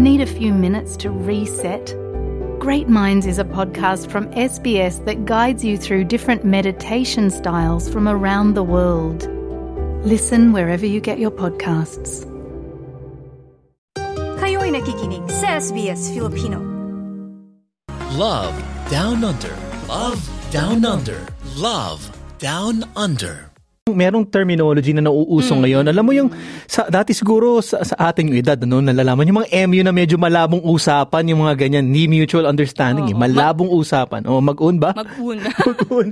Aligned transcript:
Need 0.00 0.22
a 0.22 0.26
few 0.26 0.54
minutes 0.54 0.96
to 1.04 1.10
reset? 1.10 1.94
Great 2.58 2.88
Minds 2.88 3.26
is 3.26 3.38
a 3.38 3.44
podcast 3.44 4.10
from 4.10 4.30
SBS 4.32 5.04
that 5.04 5.26
guides 5.26 5.62
you 5.62 5.76
through 5.76 6.04
different 6.04 6.42
meditation 6.42 7.28
styles 7.28 7.86
from 7.86 8.08
around 8.08 8.54
the 8.54 8.62
world. 8.62 9.28
Listen 10.02 10.54
wherever 10.54 10.86
you 10.86 11.02
get 11.02 11.18
your 11.18 11.30
podcasts. 11.30 12.24
Kayo'y 14.40 14.72
nakikinig 14.72 15.28
sa 15.28 15.60
SBS 15.60 16.08
Filipino. 16.16 16.64
Love 18.16 18.56
Down 18.88 19.20
Under. 19.20 19.52
Love 19.84 20.24
Down 20.48 20.88
Under. 20.88 21.28
Love 21.60 22.08
Down 22.40 22.88
Under. 22.96 23.49
Merong 23.88 24.28
terminology 24.28 24.92
na 24.92 25.00
nauuso 25.00 25.56
Mm. 25.56 25.60
ngayon. 25.64 25.84
Alam 25.88 26.04
mo 26.04 26.12
yung, 26.12 26.28
sa, 26.68 26.86
dati 26.86 27.16
siguro 27.16 27.64
sa, 27.64 27.80
sa 27.80 28.12
ating 28.12 28.36
edad, 28.36 28.58
ano, 28.60 28.84
nalalaman 28.84 29.26
yung 29.26 29.38
mga 29.40 29.50
MU 29.66 29.80
na 29.80 29.92
medyo 29.94 30.20
malabong 30.20 30.60
usapan, 30.62 31.32
yung 31.32 31.42
mga 31.42 31.54
ganyan, 31.56 31.86
ni 31.88 32.04
mutual 32.06 32.46
understanding, 32.46 33.08
eh, 33.10 33.16
malabong 33.16 33.70
usapan. 33.72 34.26
O, 34.28 34.38
mag-un 34.38 34.76
ba? 34.76 34.92
Mag-un. 34.92 35.38
Mag-un. 35.70 36.08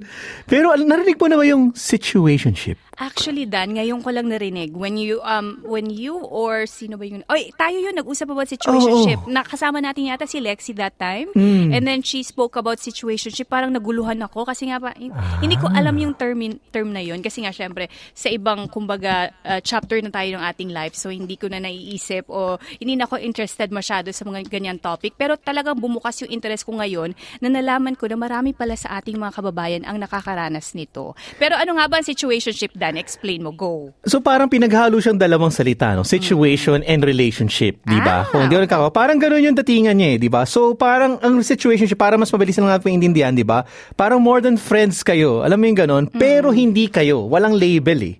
Pero 0.49 0.73
narinig 0.75 1.19
mo 1.19 1.27
na 1.29 1.37
ba 1.37 1.45
yung 1.45 1.71
situationship? 1.77 2.88
Actually, 2.99 3.47
Dan, 3.47 3.79
ngayon 3.79 4.03
ko 4.03 4.11
lang 4.11 4.27
narinig. 4.27 4.75
When 4.75 4.99
you, 4.99 5.23
um, 5.23 5.63
when 5.63 5.87
you 5.87 6.19
or 6.19 6.67
sino 6.67 6.99
ba 6.99 7.07
yun? 7.07 7.23
Oy, 7.31 7.55
tayo 7.55 7.79
yun, 7.79 7.95
nag-usap 7.95 8.27
about 8.27 8.51
situationship. 8.51 9.23
Oo. 9.23 9.31
Nakasama 9.31 9.79
natin 9.79 10.11
yata 10.11 10.27
si 10.27 10.43
Lexi 10.43 10.75
that 10.75 10.99
time. 10.99 11.31
Mm. 11.39 11.71
And 11.79 11.83
then 11.87 12.01
she 12.03 12.27
spoke 12.27 12.59
about 12.59 12.83
situationship. 12.83 13.47
Parang 13.47 13.71
naguluhan 13.71 14.19
ako 14.27 14.51
kasi 14.51 14.67
nga 14.67 14.83
pa, 14.83 14.99
hindi 14.99 15.55
ko 15.55 15.71
Ah. 15.71 15.79
alam 15.79 15.95
yung 15.95 16.19
term, 16.19 16.43
term 16.75 16.91
na 16.91 16.99
yun. 16.99 17.23
Kasi 17.23 17.47
nga, 17.47 17.55
syempre, 17.55 17.87
sa 18.19 18.35
ibang, 18.35 18.67
kumbaga, 18.67 19.31
uh, 19.47 19.63
chapter 19.63 20.03
na 20.03 20.11
tayo 20.11 20.35
ng 20.35 20.43
ating 20.43 20.75
life. 20.75 20.99
So, 20.99 21.15
hindi 21.15 21.39
ko 21.39 21.47
na 21.47 21.63
naiisip 21.63 22.27
o 22.27 22.59
hindi 22.83 22.99
na 22.99 23.07
ako 23.07 23.23
interested 23.23 23.71
masyado 23.71 24.11
sa 24.11 24.27
mga 24.27 24.51
ganyan 24.51 24.83
topic. 24.83 25.15
Pero 25.15 25.39
talagang 25.39 25.79
bumukas 25.79 26.19
yung 26.27 26.35
interest 26.35 26.67
ko 26.67 26.75
ngayon 26.75 27.15
na 27.39 27.47
nalaman 27.47 27.95
ko 27.95 28.11
na 28.11 28.19
marami 28.19 28.51
pala 28.59 28.75
sa 28.75 28.99
ating 28.99 29.15
mga 29.23 29.39
kababayan 29.39 29.87
ang 29.87 30.03
nakakaranas 30.03 30.75
nito. 30.75 31.15
Pero 31.39 31.55
ano 31.55 31.79
nga 31.79 31.87
ba 31.87 32.03
ang 32.03 32.07
situationship, 32.11 32.75
Dan? 32.75 32.88
Explain 32.97 33.43
mo. 33.43 33.51
Go. 33.53 33.91
So 34.07 34.23
parang 34.23 34.47
pinaghalo 34.47 35.03
siyang 35.03 35.19
dalawang 35.19 35.51
salita, 35.51 35.93
no? 35.93 36.07
Situation 36.07 36.81
and 36.87 37.03
relationship, 37.03 37.83
di 37.83 37.99
ba? 38.01 38.23
Ah, 38.23 38.31
Kung 38.31 38.47
hindi 38.47 38.55
ko 38.55 38.63
nagkaka, 38.65 38.89
parang 38.95 39.19
gano'n 39.19 39.43
yung 39.43 39.57
datingan 39.59 39.99
niya, 39.99 40.15
eh, 40.15 40.19
di 40.23 40.31
ba? 40.31 40.47
So 40.47 40.73
parang 40.79 41.19
ang 41.21 41.43
situationship, 41.43 41.99
para 41.99 42.15
mas 42.15 42.31
mabilis 42.31 42.57
na 42.57 42.71
nga 42.71 42.81
maintindihan, 42.87 43.35
di 43.35 43.43
ba? 43.43 43.67
Parang 43.99 44.23
more 44.23 44.39
than 44.39 44.55
friends 44.55 45.03
kayo. 45.03 45.43
Alam 45.43 45.59
mo 45.59 45.65
yung 45.67 45.79
gano'n? 45.83 46.05
Pero 46.15 46.55
hindi 46.55 46.87
kayo. 46.87 47.27
Walang 47.27 47.59
label 47.59 48.15
eh. 48.15 48.17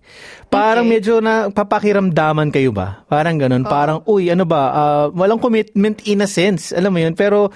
Parang 0.49 0.89
Okay. 0.89 0.93
medyo 0.97 1.15
na 1.21 1.53
papakiramdaman 1.53 2.49
kayo 2.49 2.73
ba? 2.73 3.05
Parang 3.05 3.37
gano'n. 3.37 3.69
Parang, 3.69 4.01
uy, 4.09 4.33
ano 4.33 4.49
ba? 4.49 4.63
ah, 4.73 5.07
walang 5.13 5.37
commitment 5.37 6.01
in 6.09 6.25
a 6.25 6.29
sense. 6.29 6.73
Alam 6.73 6.97
mo 6.97 7.01
yun? 7.05 7.13
Pero 7.13 7.53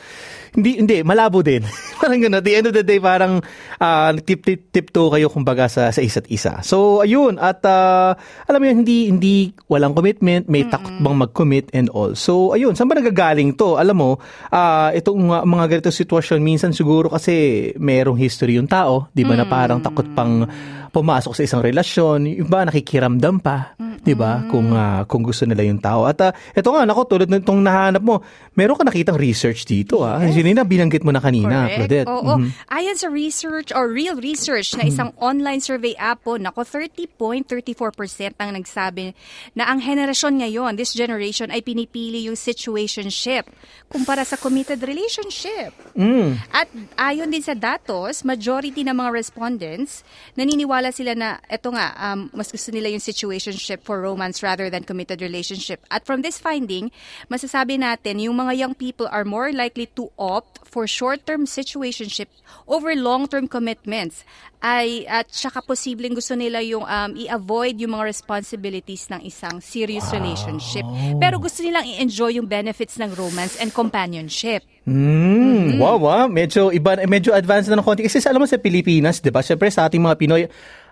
hindi, 0.53 0.77
hindi, 0.77 1.01
malabo 1.01 1.41
din. 1.41 1.65
parang 2.01 2.21
gano'n. 2.21 2.41
At 2.41 2.45
the 2.45 2.53
end 2.53 2.67
of 2.69 2.77
the 2.77 2.85
day, 2.85 3.01
parang 3.01 3.41
ah, 3.81 4.13
tip, 4.21 4.45
tip, 4.45 4.69
tiptoe 4.69 5.09
kayo 5.09 5.33
kumbaga 5.33 5.73
sa, 5.73 5.89
sa 5.89 6.05
isa't 6.05 6.29
isa. 6.29 6.61
So, 6.61 7.01
ayun. 7.01 7.41
At 7.41 7.65
ah, 7.65 8.13
alam 8.45 8.61
mo 8.61 8.65
yun, 8.69 8.85
hindi, 8.85 9.09
hindi 9.09 9.37
walang 9.73 9.97
commitment, 9.97 10.53
may 10.53 10.69
takot 10.69 10.93
bang 10.93 11.17
mag-commit 11.17 11.73
and 11.73 11.89
all. 11.97 12.13
So, 12.13 12.53
ayun. 12.53 12.77
Saan 12.77 12.93
ba 12.93 13.01
nagagaling 13.01 13.57
to? 13.57 13.81
Alam 13.81 13.97
mo, 13.97 14.11
ah, 14.53 14.93
itong 14.93 15.17
mga, 15.33 15.41
mga 15.49 15.65
ganito 15.73 15.89
sitwasyon, 15.89 16.45
minsan 16.45 16.77
siguro 16.77 17.09
kasi 17.09 17.73
merong 17.81 18.21
history 18.21 18.61
yung 18.61 18.69
tao, 18.69 19.09
di 19.17 19.25
ba, 19.25 19.33
na 19.33 19.49
parang 19.49 19.81
takot 19.81 20.05
pang 20.13 20.45
pumasok 20.93 21.33
sa 21.33 21.43
isang 21.43 21.65
relasyon, 21.65 22.29
yung 22.29 22.45
iba 22.45 22.69
nakikiramdam 22.69 23.41
pa, 23.41 23.73
'di 23.81 24.13
ba? 24.13 24.45
Kung 24.51 24.75
ah, 24.77 25.09
kung 25.09 25.25
gusto 25.25 25.49
nila 25.49 25.65
yung 25.65 25.81
tao. 25.81 26.05
At 26.05 26.19
ah, 26.21 26.33
ito 26.53 26.69
nga 26.69 26.85
nako 26.85 27.09
tulad 27.09 27.33
nitong 27.33 27.65
nahanap 27.65 28.03
mo, 28.03 28.21
meron 28.59 28.77
ka 28.77 28.85
nakitang 28.85 29.17
research 29.17 29.65
dito 29.65 30.05
ah. 30.05 30.21
Yes. 30.21 30.37
na 30.53 30.67
binanggit 30.67 31.01
mo 31.07 31.15
na 31.15 31.23
kanina, 31.23 31.65
Correct. 31.65 31.77
Claudette. 31.79 32.09
Oo. 32.11 32.35
Mhm. 32.37 32.49
Ayon 32.69 32.97
sa 32.99 33.09
research 33.09 33.71
or 33.73 33.89
real 33.89 34.19
research 34.21 34.77
na 34.77 34.85
isang 34.85 35.15
online 35.17 35.63
survey 35.63 35.97
app 35.97 36.27
po, 36.27 36.37
nako 36.37 36.67
30.34% 36.67 38.37
ang 38.37 38.51
nagsabi 38.53 39.17
na 39.57 39.71
ang 39.71 39.81
henerasyon 39.81 40.45
ngayon, 40.45 40.77
this 40.77 40.93
generation, 40.93 41.49
ay 41.49 41.65
pinipili 41.65 42.27
yung 42.29 42.37
situationship 42.37 43.49
kumpara 43.93 44.25
sa 44.25 44.41
committed 44.41 44.81
relationship. 44.81 45.77
Mm. 45.93 46.41
At 46.49 46.69
ayon 46.97 47.29
din 47.29 47.45
sa 47.45 47.53
datos, 47.53 48.25
majority 48.25 48.81
ng 48.89 48.97
mga 48.97 49.11
respondents, 49.13 50.01
naniniwala 50.33 50.82
sila 50.91 51.15
na 51.15 51.39
eto 51.47 51.71
nga, 51.71 51.95
um, 51.95 52.33
mas 52.35 52.51
gusto 52.51 52.75
nila 52.75 52.91
yung 52.91 53.05
situationship 53.05 53.87
for 53.87 54.03
romance 54.03 54.43
rather 54.43 54.67
than 54.67 54.83
committed 54.83 55.23
relationship. 55.23 55.85
At 55.93 56.03
from 56.03 56.27
this 56.27 56.43
finding, 56.43 56.91
masasabi 57.31 57.79
natin 57.79 58.19
yung 58.19 58.35
mga 58.35 58.59
young 58.59 58.75
people 58.75 59.07
are 59.13 59.23
more 59.23 59.55
likely 59.55 59.87
to 59.95 60.11
opt 60.19 60.65
for 60.67 60.89
short-term 60.89 61.45
situationship 61.45 62.33
over 62.65 62.97
long-term 62.97 63.47
commitments 63.47 64.25
ay 64.63 65.03
at 65.11 65.27
saka 65.29 65.59
posibleng 65.59 66.15
gusto 66.15 66.39
nila 66.39 66.63
yung 66.63 66.87
um, 66.87 67.13
i-avoid 67.19 67.83
yung 67.83 67.99
mga 67.99 68.15
responsibilities 68.15 69.11
ng 69.11 69.27
isang 69.27 69.59
serious 69.59 70.07
relationship. 70.15 70.87
Pero 71.19 71.43
gusto 71.43 71.67
nilang 71.67 71.83
i-enjoy 71.83 72.39
yung 72.39 72.47
benefits 72.47 72.97
ng 72.97 73.11
romance 73.19 73.59
and 73.59 73.75
companionship. 73.75 74.63
Mm, 74.83 75.79
wow, 75.79 75.95
wow. 75.95 76.27
Medyo 76.27 76.75
iba, 76.75 76.99
medyo 77.07 77.31
advanced 77.31 77.71
na 77.71 77.79
ng 77.79 77.87
konti. 77.87 78.03
Kasi 78.03 78.19
sa- 78.19 78.35
alam 78.35 78.43
mo 78.43 78.49
sa 78.51 78.59
Pilipinas, 78.59 79.23
'di 79.23 79.31
ba? 79.31 79.39
Syempre 79.39 79.71
sa 79.71 79.87
ating 79.87 80.03
mga 80.03 80.19
Pinoy, 80.19 80.43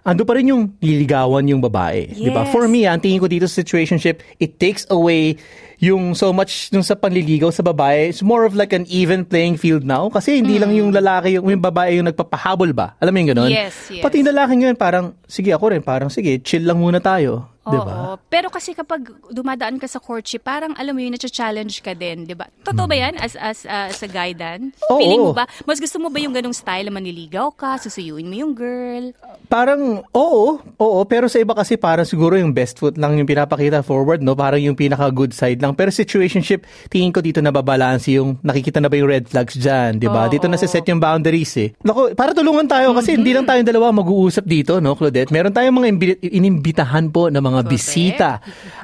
ando 0.06 0.22
pa 0.22 0.38
rin 0.38 0.54
yung 0.54 0.62
liligawan 0.78 1.42
yung 1.50 1.58
babae, 1.58 2.14
'di 2.14 2.30
ba? 2.30 2.46
Yes. 2.46 2.54
For 2.54 2.70
me, 2.70 2.86
ah, 2.86 2.94
ang 2.94 3.02
tingin 3.02 3.18
ko 3.18 3.26
dito 3.26 3.50
sa 3.50 3.58
situationship, 3.58 4.22
it 4.38 4.62
takes 4.62 4.86
away 4.94 5.34
yung 5.80 6.12
so 6.12 6.28
much 6.30 6.68
yung 6.70 6.84
sa 6.84 6.92
panliligaw 6.92 7.48
sa 7.48 7.64
babae. 7.64 8.12
It's 8.12 8.20
more 8.20 8.44
of 8.44 8.52
like 8.52 8.76
an 8.76 8.84
even 8.92 9.24
playing 9.24 9.56
field 9.56 9.82
now 9.82 10.12
kasi 10.12 10.44
hindi 10.44 10.60
lang 10.60 10.76
yung 10.76 10.92
lalaki 10.92 11.41
yung, 11.41 11.48
yung 11.48 11.64
babae 11.64 11.96
yung 11.96 12.12
nagpapahabol 12.12 12.70
ba? 12.76 12.94
Alam 13.00 13.16
mo 13.16 13.18
yung 13.24 13.30
ganun? 13.32 13.50
Yes, 13.50 13.88
yes. 13.88 14.04
Pati 14.04 14.20
yung 14.20 14.30
lalaki 14.30 14.52
ngayon 14.60 14.76
parang 14.76 15.16
sige 15.24 15.56
ako 15.56 15.72
rin, 15.72 15.80
parang 15.80 16.12
sige, 16.12 16.36
chill 16.44 16.68
lang 16.68 16.76
muna 16.76 17.00
tayo? 17.00 17.48
Oo. 17.68 18.16
Pero 18.32 18.48
kasi 18.48 18.72
kapag 18.72 19.04
dumadaan 19.30 19.76
ka 19.76 19.84
sa 19.84 20.00
courtship, 20.00 20.42
parang 20.42 20.72
alam 20.74 20.96
mo 20.96 21.00
yun, 21.04 21.12
na-challenge 21.14 21.84
ka 21.84 21.92
din, 21.92 22.24
di 22.24 22.32
ba? 22.32 22.48
Totoo 22.64 22.88
ba 22.88 22.97
yan 22.97 23.20
as, 23.20 23.36
as, 23.36 23.68
uh, 23.68 23.92
as 23.92 24.00
a 24.00 24.08
guy, 24.08 24.32
Dan? 24.32 24.72
Hmm. 24.72 24.91
Oo. 24.91 24.98
Feeling 24.98 25.22
mo 25.30 25.32
ba? 25.36 25.44
Mas 25.68 25.78
gusto 25.78 26.00
mo 26.00 26.08
ba 26.08 26.18
yung 26.18 26.32
ganong 26.32 26.56
style 26.56 26.88
na 26.88 26.94
manliligaw 26.97 27.52
ka, 27.52 27.76
susuyuin 27.78 28.26
mo 28.26 28.34
yung 28.34 28.56
girl? 28.56 29.12
Parang, 29.47 30.02
oo, 30.10 30.58
oo, 30.58 31.00
pero 31.04 31.28
sa 31.28 31.36
iba 31.36 31.52
kasi 31.52 31.76
parang 31.76 32.08
siguro 32.08 32.41
yung 32.41 32.56
best 32.56 32.80
foot 32.80 32.97
lang 32.97 33.20
yung 33.20 33.28
pinapakita 33.28 33.84
forward, 33.84 34.24
no? 34.24 34.32
Parang 34.32 34.62
yung 34.62 34.78
pinaka-good 34.78 35.36
side 35.36 35.60
lang. 35.60 35.69
Pero 35.75 35.92
situationship, 35.92 36.64
tingin 36.88 37.12
ko 37.12 37.20
dito 37.20 37.38
nababalanse 37.38 38.16
yung, 38.16 38.38
nakikita 38.41 38.78
na 38.78 38.88
ba 38.88 38.97
yung 38.97 39.10
red 39.10 39.26
flags 39.26 39.54
dyan, 39.54 39.98
di 39.98 40.08
ba? 40.08 40.26
Oo. 40.26 40.32
Dito 40.32 40.47
na 40.47 40.56
set 40.56 40.86
yung 40.86 41.03
boundaries 41.03 41.53
eh. 41.58 41.69
Naku, 41.82 42.14
para 42.14 42.31
tulungan 42.31 42.64
tayo 42.64 42.94
kasi 42.94 43.19
hindi 43.19 43.34
lang 43.34 43.44
tayong 43.44 43.66
dalawa 43.66 43.91
mag-uusap 43.91 44.47
dito, 44.47 44.78
no, 44.78 44.94
Claudette? 44.94 45.34
Meron 45.34 45.50
tayong 45.50 45.75
mga 45.75 45.88
imbi- 45.91 46.20
inimbitahan 46.22 47.10
po 47.10 47.28
na 47.28 47.42
mga 47.42 47.66
Correct. 47.66 47.70
bisita 47.70 48.30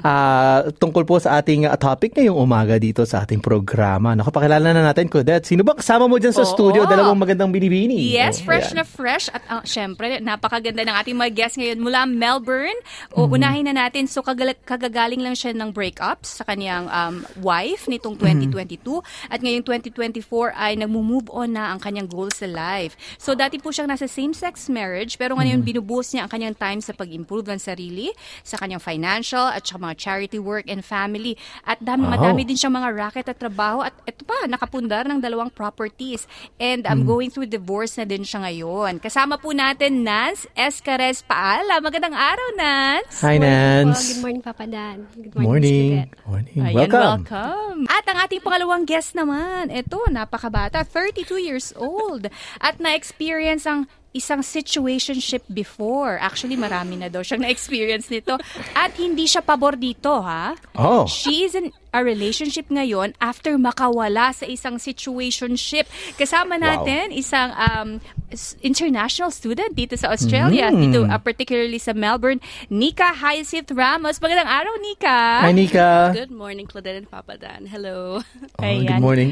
ah, 0.02 0.66
tungkol 0.70 1.06
po 1.06 1.16
sa 1.18 1.38
ating 1.38 1.68
ah, 1.68 1.78
topic 1.78 2.16
ngayong 2.16 2.36
umaga 2.36 2.76
dito 2.76 3.06
sa 3.06 3.22
ating 3.22 3.38
programa. 3.40 4.12
Naku, 4.16 4.30
pakilala 4.32 4.72
na 4.72 4.82
natin, 4.82 5.06
Claudette. 5.06 5.46
Sino 5.46 5.62
ba 5.62 5.76
kasama 5.76 6.06
mo 6.06 6.18
dyan 6.18 6.34
sa 6.34 6.42
Oo. 6.44 6.50
studio? 6.50 6.84
Dalawang 6.84 7.16
magandang 7.16 7.52
binibini. 7.52 8.12
Yes, 8.12 8.42
Oh, 8.42 8.48
fresh 8.48 8.70
ayan. 8.72 8.78
na 8.80 8.84
fresh. 8.84 9.26
At 9.32 9.42
uh, 9.48 9.62
syempre, 9.64 10.18
napakaganda 10.20 10.82
ng 10.84 10.96
ating 11.02 11.16
mga 11.16 11.30
guests 11.32 11.56
ngayon 11.56 11.78
mula 11.80 12.04
Melbourne. 12.04 12.76
Mm-hmm. 12.76 13.16
O, 13.16 13.30
unahin 13.30 13.64
na 13.66 13.74
natin. 13.76 14.06
So, 14.06 14.20
kagal- 14.20 14.60
kagagaling 14.64 15.22
lang 15.22 15.34
siya 15.34 15.52
ng 15.52 15.72
breakups 15.72 16.40
sa 16.40 16.44
kanyang 16.76 16.88
um, 16.88 17.14
wife 17.40 17.88
nitong 17.88 18.14
Mm-hmm. 18.16 18.52
2022. 18.52 19.30
At 19.30 19.38
ngayong 19.38 19.64
2024 19.64 20.24
ay 20.52 20.72
nagmo-move 20.76 21.28
on 21.30 21.52
na 21.52 21.70
ang 21.70 21.78
kanyang 21.78 22.08
goals 22.08 22.40
sa 22.40 22.48
life. 22.48 22.96
So, 23.16 23.32
dati 23.32 23.56
po 23.56 23.70
siyang 23.70 23.88
nasa 23.88 24.04
same-sex 24.04 24.68
marriage. 24.68 25.16
Pero 25.16 25.36
ngayon, 25.36 25.44
Mm-hmm. 25.56 25.68
binubuhos 25.78 26.10
niya 26.10 26.24
ang 26.24 26.32
kanyang 26.32 26.52
time 26.54 26.80
sa 26.80 26.92
pag-improve 26.92 27.46
ng 27.46 27.56
sarili, 27.56 28.10
sa 28.42 28.56
kanyang 28.56 28.80
financial, 28.80 29.46
at 29.46 29.62
sa 29.62 29.76
mga 29.76 29.94
charity 29.96 30.36
work 30.36 30.66
and 30.66 30.82
family. 30.82 31.36
At 31.62 31.78
dami, 31.78 32.04
Wow. 32.04 32.18
madami 32.18 32.42
din 32.42 32.56
siyang 32.56 32.74
mga 32.74 32.88
racket 32.92 33.26
at 33.26 33.38
trabaho. 33.38 33.80
At 33.80 33.94
ito 34.02 34.24
pa, 34.24 34.44
nakapundar 34.46 35.04
ng 35.04 35.20
dalawang 35.20 35.48
properties. 35.50 36.24
And 36.56 36.84
I'm 36.84 37.04
Mm. 37.04 37.06
going 37.06 37.28
through 37.30 37.48
divorce 37.48 37.96
na 37.96 38.04
din 38.04 38.20
siya 38.22 38.42
ngayon. 38.42 38.98
Kasama 38.98 39.36
po 39.36 39.52
natin 39.52 40.02
Nance 40.02 40.48
Escares 40.52 41.20
Paala. 41.22 41.78
Magandang 41.78 42.12
araw, 42.12 42.48
Nance. 42.56 43.22
Hi, 43.22 43.36
Nance. 43.36 43.92
Po. 43.92 44.08
Good 44.10 44.22
morning, 44.22 44.42
Papa 44.42 44.64
Dan. 44.66 44.96
Good 45.14 45.32
morning, 45.32 45.46
Morning. 45.46 45.88
Claudette. 46.02 46.26
Morning. 46.26 46.64
Ayan, 46.66 46.90
welcome. 46.90 47.22
welcome. 47.22 47.80
At 47.86 48.04
ang 48.10 48.18
ating 48.26 48.42
pangalawang 48.42 48.82
guest 48.82 49.14
naman, 49.14 49.70
ito, 49.70 50.02
napakabata, 50.10 50.82
32 50.82 51.38
years 51.38 51.70
old. 51.78 52.26
At 52.58 52.82
na-experience 52.82 53.62
ang 53.70 53.86
isang 54.16 54.40
situationship 54.40 55.44
before. 55.46 56.16
Actually, 56.16 56.56
marami 56.56 56.96
na 56.96 57.06
daw 57.06 57.20
siyang 57.20 57.42
na-experience 57.44 58.08
nito. 58.08 58.40
At 58.72 58.96
hindi 58.96 59.24
siya 59.24 59.40
pabor 59.40 59.76
dito, 59.76 60.18
ha? 60.18 60.56
Oh. 60.74 61.04
She 61.04 61.44
is 61.44 61.52
in 61.52 61.70
a 61.92 62.00
relationship 62.00 62.68
ngayon 62.68 63.16
after 63.18 63.56
makawala 63.56 64.28
sa 64.30 64.44
isang 64.44 64.76
situationship. 64.76 65.84
Kasama 66.14 66.56
natin 66.56 67.08
isang 67.08 67.52
um, 67.52 67.88
s- 68.28 68.52
international 68.60 69.28
student 69.30 69.72
dito 69.72 69.96
sa 69.96 70.12
Australia, 70.12 70.68
Mm. 70.68 70.80
dito 70.82 70.98
uh, 71.04 71.16
particularly 71.16 71.76
sa 71.76 71.92
Melbourne, 71.92 72.40
Nika 72.68 73.16
Hyacinth 73.16 73.72
Ramos. 73.72 74.18
Magandang 74.18 74.44
araw, 74.44 74.74
Nika. 74.78 75.18
Hi, 75.40 75.52
Nika. 75.52 76.12
Good 76.12 76.32
morning, 76.32 76.64
Claudette 76.64 77.00
and 77.00 77.08
Papa 77.08 77.36
Dan. 77.36 77.64
Hello. 77.64 78.20
Oh, 78.20 78.60
Ayan. 78.60 78.88
good 78.88 79.00
morning. 79.00 79.30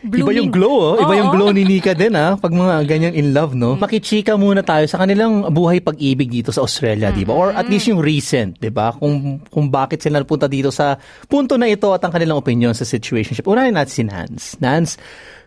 Iba 0.00 0.24
Blooming. 0.24 0.36
yung 0.40 0.50
glow, 0.50 0.76
oh. 0.80 0.94
Iba 0.96 1.12
yung 1.20 1.28
Oo. 1.28 1.36
glow 1.36 1.48
ni 1.52 1.62
Nika 1.68 1.92
din, 1.92 2.16
ah. 2.16 2.40
Pag 2.40 2.56
mga 2.56 2.88
ganyan 2.88 3.12
in 3.12 3.36
love, 3.36 3.52
no? 3.52 3.76
Makichika 3.76 4.32
muna 4.40 4.64
tayo 4.64 4.88
sa 4.88 4.96
kanilang 4.96 5.52
buhay 5.52 5.84
pag-ibig 5.84 6.32
dito 6.32 6.48
sa 6.48 6.64
Australia, 6.64 7.12
di 7.12 7.28
ba? 7.28 7.36
Or 7.36 7.48
at 7.52 7.68
least 7.68 7.92
yung 7.92 8.00
recent, 8.00 8.56
di 8.56 8.72
ba? 8.72 8.96
Kung, 8.96 9.44
kung 9.52 9.68
bakit 9.68 10.00
sila 10.00 10.24
napunta 10.24 10.48
dito 10.48 10.72
sa 10.72 10.96
punto 11.28 11.60
na 11.60 11.68
ito 11.68 11.92
at 11.92 12.00
ang 12.00 12.12
kanilang 12.16 12.40
opinion 12.40 12.72
sa 12.72 12.88
situationship. 12.88 13.44
Unahin 13.44 13.76
natin 13.76 13.92
si 13.92 14.02
Nance. 14.08 14.56
Nance, 14.56 14.96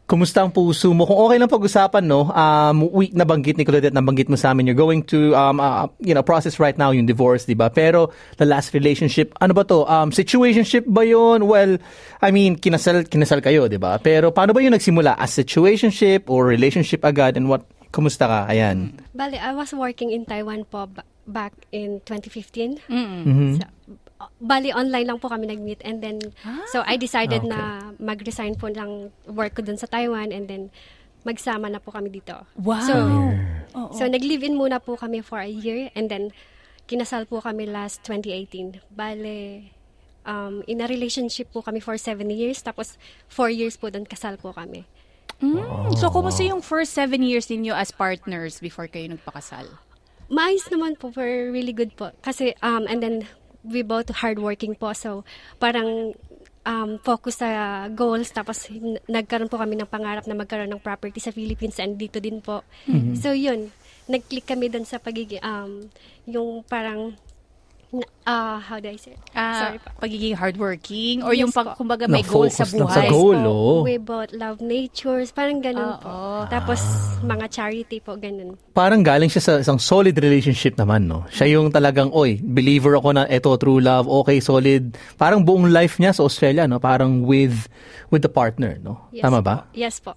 Kumusta 0.04 0.44
ang 0.44 0.52
puso 0.52 0.92
mo? 0.92 1.08
Kung 1.08 1.16
okay 1.16 1.40
lang 1.40 1.48
pag-usapan, 1.48 2.04
no? 2.04 2.28
Um, 2.28 2.92
we, 2.92 3.08
nabanggit 3.16 3.56
ni 3.56 3.64
Claudette, 3.64 3.96
nabanggit 3.96 4.28
mo 4.28 4.36
sa 4.36 4.52
amin, 4.52 4.68
you're 4.68 4.76
going 4.76 5.00
to, 5.08 5.32
um, 5.32 5.64
uh, 5.64 5.88
you 6.04 6.12
know, 6.12 6.20
process 6.22 6.60
right 6.60 6.76
now 6.76 6.92
yung 6.92 7.08
divorce, 7.08 7.48
di 7.48 7.56
ba? 7.56 7.72
Pero 7.72 8.12
the 8.36 8.44
last 8.44 8.76
relationship, 8.76 9.32
ano 9.40 9.56
ba 9.56 9.64
to? 9.64 9.88
Um, 9.88 10.12
situationship 10.12 10.84
ba 10.92 11.08
yun? 11.08 11.48
Well, 11.48 11.80
I 12.20 12.36
mean, 12.36 12.60
kinasal, 12.60 13.08
kinasal 13.08 13.40
kayo, 13.40 13.72
di 13.72 13.80
ba? 13.80 13.96
Pero 13.96 14.36
paano 14.36 14.52
ba 14.52 14.60
yung 14.60 14.76
nagsimula? 14.76 15.16
As 15.16 15.32
situationship 15.32 16.28
or 16.28 16.52
relationship 16.52 17.08
agad? 17.08 17.40
And 17.40 17.48
what, 17.48 17.64
kumusta 17.96 18.28
ka? 18.28 18.52
Ayan. 18.52 19.00
Bali, 19.16 19.40
I 19.40 19.56
was 19.56 19.72
working 19.72 20.12
in 20.12 20.28
Taiwan 20.28 20.68
po 20.68 20.84
ba- 20.92 21.08
back 21.24 21.56
in 21.72 22.04
2015. 22.04 22.76
Mhm. 22.92 23.56
So, 23.56 23.66
bali, 24.38 24.70
online 24.70 25.08
lang 25.08 25.18
po 25.18 25.28
kami 25.28 25.48
nag-meet. 25.48 25.82
And 25.82 26.00
then, 26.00 26.20
so 26.70 26.84
I 26.84 26.96
decided 26.96 27.44
Ah, 27.44 27.48
okay. 27.48 27.52
na 27.52 27.60
mag-resign 27.98 28.56
po 28.56 28.68
ng 28.68 29.10
work 29.28 29.56
ko 29.56 29.62
dun 29.62 29.76
sa 29.76 29.86
Taiwan. 29.86 30.30
And 30.30 30.46
then, 30.46 30.64
magsama 31.24 31.68
na 31.68 31.80
po 31.80 31.92
kami 31.92 32.12
dito. 32.12 32.36
Wow. 32.56 32.84
So, 32.84 32.94
Oo. 33.74 33.92
so 33.94 34.04
nag-live-in 34.04 34.54
muna 34.54 34.78
po 34.78 34.96
kami 34.96 35.20
for 35.20 35.40
a 35.40 35.48
year. 35.48 35.88
And 35.96 36.12
then, 36.12 36.36
kinasal 36.84 37.26
po 37.26 37.40
kami 37.40 37.64
last 37.66 38.04
2018. 38.04 38.84
Bale, 38.92 39.72
um, 40.24 40.64
in 40.68 40.84
a 40.84 40.88
relationship 40.88 41.48
po 41.50 41.64
kami 41.64 41.80
for 41.80 41.96
seven 41.96 42.28
years. 42.28 42.60
Tapos, 42.60 43.00
four 43.26 43.48
years 43.48 43.76
po 43.76 43.88
dun 43.88 44.04
kasal 44.04 44.36
po 44.36 44.52
kami. 44.52 44.84
Mm, 45.40 45.96
So, 46.00 46.08
kumusta 46.08 46.44
yung 46.44 46.64
first 46.64 46.96
seven 46.96 47.24
years 47.24 47.48
ninyo 47.48 47.72
as 47.72 47.92
partners 47.92 48.60
before 48.60 48.88
kayo 48.88 49.12
nagpakasal? 49.12 49.68
Maayos 50.32 50.68
naman 50.72 50.96
po, 50.96 51.12
we're 51.12 51.52
really 51.52 51.76
good 51.76 51.92
po. 51.96 52.12
Kasi, 52.24 52.56
um, 52.60 52.88
and 52.88 53.04
then, 53.04 53.16
we 53.64 53.82
both 53.82 54.12
hardworking 54.12 54.76
po. 54.76 54.92
So, 54.94 55.24
parang 55.58 56.14
um, 56.68 57.00
focus 57.00 57.44
sa 57.44 57.88
goals. 57.92 58.32
Tapos, 58.32 58.68
nagkaroon 59.08 59.52
po 59.52 59.60
kami 59.60 59.80
ng 59.80 59.90
pangarap 59.90 60.28
na 60.28 60.36
magkaroon 60.36 60.72
ng 60.72 60.84
property 60.84 61.20
sa 61.20 61.32
Philippines 61.32 61.80
and 61.80 61.96
dito 61.96 62.20
din 62.20 62.40
po. 62.44 62.64
So, 63.16 63.32
yun. 63.32 63.72
Nag-click 64.04 64.44
kami 64.44 64.68
dun 64.68 64.84
sa 64.84 65.00
pagiging, 65.00 65.40
um, 65.40 65.88
yung 66.28 66.60
parang, 66.68 67.16
ah, 68.24 68.58
how 68.58 68.78
do 68.78 68.88
I 68.88 68.98
say 68.98 69.14
it? 69.14 69.22
Ah, 69.32 69.68
Sorry 69.68 69.78
po. 69.78 69.90
pagiging 70.00 70.34
hardworking 70.34 71.22
or 71.22 71.32
Yes 71.32 71.46
yung 71.46 71.52
pag, 71.52 71.74
po. 71.74 71.84
kumbaga 71.84 72.06
may 72.06 72.22
goal 72.22 72.50
sa 72.50 72.66
buhay. 72.66 72.90
sa 72.90 73.02
goal. 73.06 73.38
po, 73.38 73.50
oh. 73.50 73.80
We 73.82 73.98
both 73.98 74.34
love 74.34 74.58
natures. 74.60 75.30
Parang 75.30 75.60
ganun 75.60 76.00
po. 76.00 76.10
Oo. 76.10 76.50
Tapos, 76.50 76.82
mga 77.22 77.46
charity 77.48 78.00
po, 78.00 78.16
ganun. 78.16 78.58
Parang 78.72 79.02
galing 79.02 79.30
siya 79.30 79.42
sa 79.42 79.54
isang 79.60 79.78
solid 79.78 80.16
relationship 80.16 80.74
naman, 80.74 81.06
no? 81.06 81.28
Siya 81.30 81.54
yung 81.54 81.70
talagang, 81.70 82.10
oy, 82.10 82.40
believer 82.40 82.98
ako 82.98 83.14
na 83.14 83.28
eto, 83.28 83.54
true 83.56 83.78
love, 83.78 84.06
okay, 84.08 84.40
solid. 84.40 84.98
Parang 85.16 85.42
buong 85.42 85.70
life 85.70 86.02
niya 86.02 86.12
sa 86.12 86.24
Australia, 86.24 86.66
no? 86.66 86.80
Parang 86.80 87.22
with 87.22 87.70
with 88.10 88.22
the 88.22 88.30
partner, 88.30 88.78
no? 88.78 89.10
Yes 89.10 89.22
Tama 89.22 89.40
po. 89.40 89.46
ba? 89.46 89.56
Yes 89.74 89.98
po. 90.00 90.14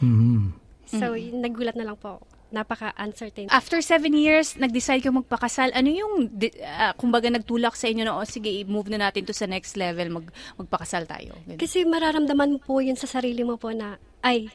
Mhm. 0.00 0.52
So, 0.88 1.12
nagulat 1.12 1.76
na 1.76 1.84
lang 1.84 2.00
po. 2.00 2.24
Napaka-uncertain. 2.48 3.52
After 3.52 3.76
seven 3.84 4.16
years, 4.16 4.56
nag-decide 4.56 5.04
kayo 5.04 5.12
magpakasal. 5.20 5.76
Ano 5.76 5.88
yung, 5.92 6.32
di- 6.32 6.56
ah, 6.64 6.96
kumbaga, 6.96 7.28
nagtulak 7.28 7.76
sa 7.76 7.92
inyo 7.92 8.08
na, 8.08 8.16
oh, 8.16 8.24
sige, 8.24 8.64
move 8.64 8.88
na 8.88 9.08
natin 9.08 9.28
to 9.28 9.36
sa 9.36 9.44
next 9.44 9.76
level, 9.76 10.08
mag, 10.08 10.26
magpakasal 10.56 11.04
tayo. 11.04 11.36
Ganun. 11.44 11.60
Kasi 11.60 11.84
mararamdaman 11.84 12.56
mo 12.56 12.58
po 12.64 12.80
yun 12.80 12.96
sa 12.96 13.04
sarili 13.04 13.44
mo 13.44 13.60
po 13.60 13.68
na, 13.76 14.00
ay, 14.24 14.48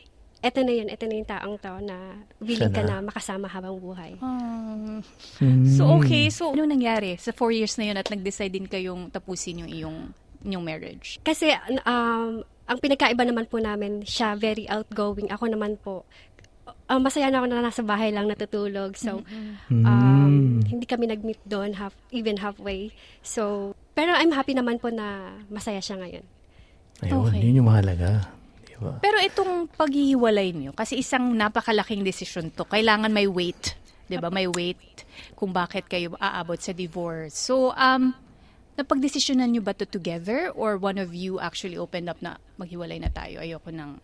eto 0.44 0.60
na 0.66 0.74
yun, 0.76 0.90
eto 0.92 1.08
na 1.08 1.16
yung 1.16 1.30
taong 1.30 1.56
to 1.62 1.74
na 1.86 1.98
willing 2.44 2.74
ka 2.74 2.84
na. 2.84 3.00
makasama 3.00 3.48
habang 3.48 3.80
buhay. 3.80 4.20
Mm. 4.20 5.00
So, 5.72 5.88
okay. 6.02 6.28
So, 6.34 6.52
ano 6.52 6.68
nangyari 6.68 7.16
sa 7.16 7.32
four 7.32 7.56
years 7.56 7.80
na 7.80 7.88
yun 7.88 7.98
at 8.02 8.12
nag-decide 8.12 8.52
din 8.52 8.68
kayong 8.68 9.08
tapusin 9.14 9.64
yung 9.64 9.72
iyong, 9.72 9.98
yung 10.44 10.64
marriage? 10.66 11.22
Kasi, 11.24 11.56
um, 11.88 12.44
ang 12.64 12.78
pinagkaiba 12.80 13.24
naman 13.24 13.48
po 13.48 13.64
namin, 13.64 14.04
siya 14.04 14.36
very 14.36 14.68
outgoing. 14.68 15.32
Ako 15.32 15.48
naman 15.48 15.80
po, 15.80 16.04
uh, 16.90 17.00
masaya 17.00 17.30
na 17.32 17.40
ako 17.40 17.48
na 17.50 17.64
nasa 17.64 17.84
bahay 17.84 18.10
lang 18.12 18.28
natutulog. 18.28 18.96
So, 18.96 19.24
um, 19.70 20.60
hindi 20.66 20.86
kami 20.88 21.08
nag-meet 21.08 21.42
doon 21.46 21.78
half, 21.78 21.96
even 22.12 22.40
halfway. 22.40 22.92
So, 23.22 23.74
pero 23.94 24.16
I'm 24.16 24.34
happy 24.34 24.58
naman 24.58 24.82
po 24.82 24.90
na 24.90 25.38
masaya 25.48 25.80
siya 25.80 26.00
ngayon. 26.00 26.26
Ayun, 27.04 27.20
Okay. 27.30 27.40
yun 27.44 27.60
yung 27.64 27.70
mahalaga. 27.70 28.32
Diba? 28.64 28.98
Pero 29.04 29.18
itong 29.22 29.70
paghihiwalay 29.76 30.50
niyo, 30.56 30.72
kasi 30.74 30.98
isang 30.98 31.36
napakalaking 31.36 32.02
desisyon 32.02 32.50
to, 32.54 32.66
kailangan 32.66 33.12
may 33.12 33.28
weight. 33.30 33.78
'di 34.08 34.20
ba 34.20 34.28
May 34.30 34.46
weight 34.52 35.08
kung 35.34 35.56
bakit 35.56 35.88
kayo 35.88 36.14
aabot 36.20 36.60
sa 36.60 36.76
divorce. 36.76 37.34
So, 37.34 37.72
um, 37.74 38.12
napagdesisyonan 38.76 39.54
niyo 39.54 39.62
ba 39.64 39.72
to 39.74 39.86
together 39.88 40.52
or 40.54 40.76
one 40.76 40.98
of 40.98 41.14
you 41.16 41.40
actually 41.40 41.78
opened 41.80 42.10
up 42.12 42.20
na 42.20 42.38
maghiwalay 42.60 43.00
na 43.00 43.10
tayo, 43.10 43.40
ayoko 43.40 43.70
nang, 43.72 44.02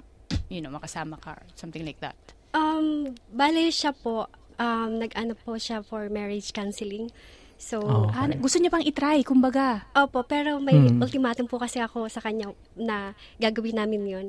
you 0.48 0.62
know, 0.62 0.72
makasama 0.72 1.18
ka 1.20 1.36
or 1.36 1.44
something 1.58 1.84
like 1.84 2.00
that? 2.00 2.16
Um, 2.52 2.86
bale 3.30 3.70
siya 3.70 3.92
po, 3.92 4.26
um, 4.56 4.90
nag-ano 4.98 5.34
po 5.36 5.56
siya 5.56 5.80
for 5.80 6.08
marriage 6.08 6.50
counseling. 6.50 7.10
So, 7.56 7.78
Oh. 7.80 8.08
Ah, 8.08 8.26
gusto 8.32 8.56
niya 8.56 8.70
pang 8.70 8.82
itry, 8.82 9.22
kumbaga. 9.22 9.84
Opo, 9.94 10.24
pero 10.24 10.58
may 10.58 10.80
Hmm. 10.80 10.98
ultimatum 10.98 11.44
po 11.44 11.60
kasi 11.60 11.78
ako 11.78 12.08
sa 12.08 12.20
kanya 12.20 12.50
na 12.74 13.12
gagawin 13.36 13.76
namin 13.76 14.02
yon. 14.04 14.28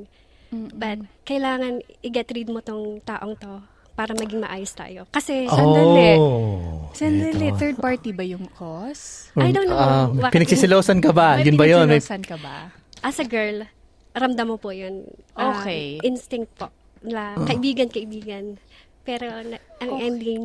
But 0.51 0.99
kailangan 1.23 1.79
i-get 2.01 2.27
rid 2.29 2.51
mo 2.51 2.59
tong 2.59 2.99
taong 3.01 3.39
to 3.39 3.63
para 3.93 4.11
maging 4.11 4.43
maayos 4.43 4.75
tayo. 4.75 5.07
Kasi, 5.07 5.47
Sandali. 5.47 6.19
Oh, 6.19 6.91
Sandali, 6.91 7.47
eto. 7.47 7.57
third 7.57 7.77
party 7.79 8.11
ba 8.11 8.21
yung 8.21 8.51
cause? 8.51 9.31
I 9.33 9.55
don't 9.55 9.65
know. 9.65 9.79
Ah, 9.79 10.11
Bakit- 10.11 10.35
pinagsisilosan 10.35 10.99
ka 10.99 11.15
ba? 11.15 11.39
May 11.39 11.47
yun 11.47 11.55
ba 11.55 11.63
yun? 11.65 11.87
May, 11.87 11.97
pinagsilosan 11.97 12.23
ka 12.27 12.35
ba? 12.35 12.75
as 12.99 13.15
a 13.17 13.23
girl, 13.23 13.63
ramdam 14.11 14.45
mo 14.45 14.59
po 14.59 14.69
yun. 14.69 15.07
Um, 15.33 15.55
Okay. 15.55 16.03
instinct 16.03 16.51
po. 16.53 16.67
Na 17.01 17.33
kaibigan-kaibigan. 17.37 18.57
Pero 19.01 19.25
na- 19.41 19.63
ang 19.79 19.91
Okay. 19.97 20.05
ending, 20.05 20.41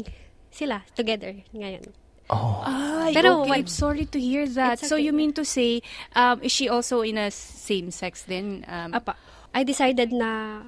sila, 0.49 0.81
together, 0.97 1.37
ngayon. 1.53 1.85
oh, 2.27 2.65
Ay, 2.65 3.13
Pero 3.15 3.45
okay. 3.45 3.63
I'm 3.63 3.69
sorry 3.69 4.03
to 4.03 4.19
hear 4.19 4.49
that. 4.49 4.81
It's 4.81 4.89
So 4.89 4.97
okay. 4.97 5.07
you 5.07 5.13
mean 5.13 5.31
to 5.37 5.45
say, 5.45 5.85
um, 6.11 6.43
is 6.43 6.51
she 6.51 6.67
also 6.67 7.05
in 7.05 7.15
a 7.17 7.31
same 7.31 7.93
sex 7.93 8.25
then? 8.25 8.65
Um, 8.67 8.91
Apa, 8.93 9.15
I 9.53 9.63
decided 9.63 10.11
na 10.11 10.63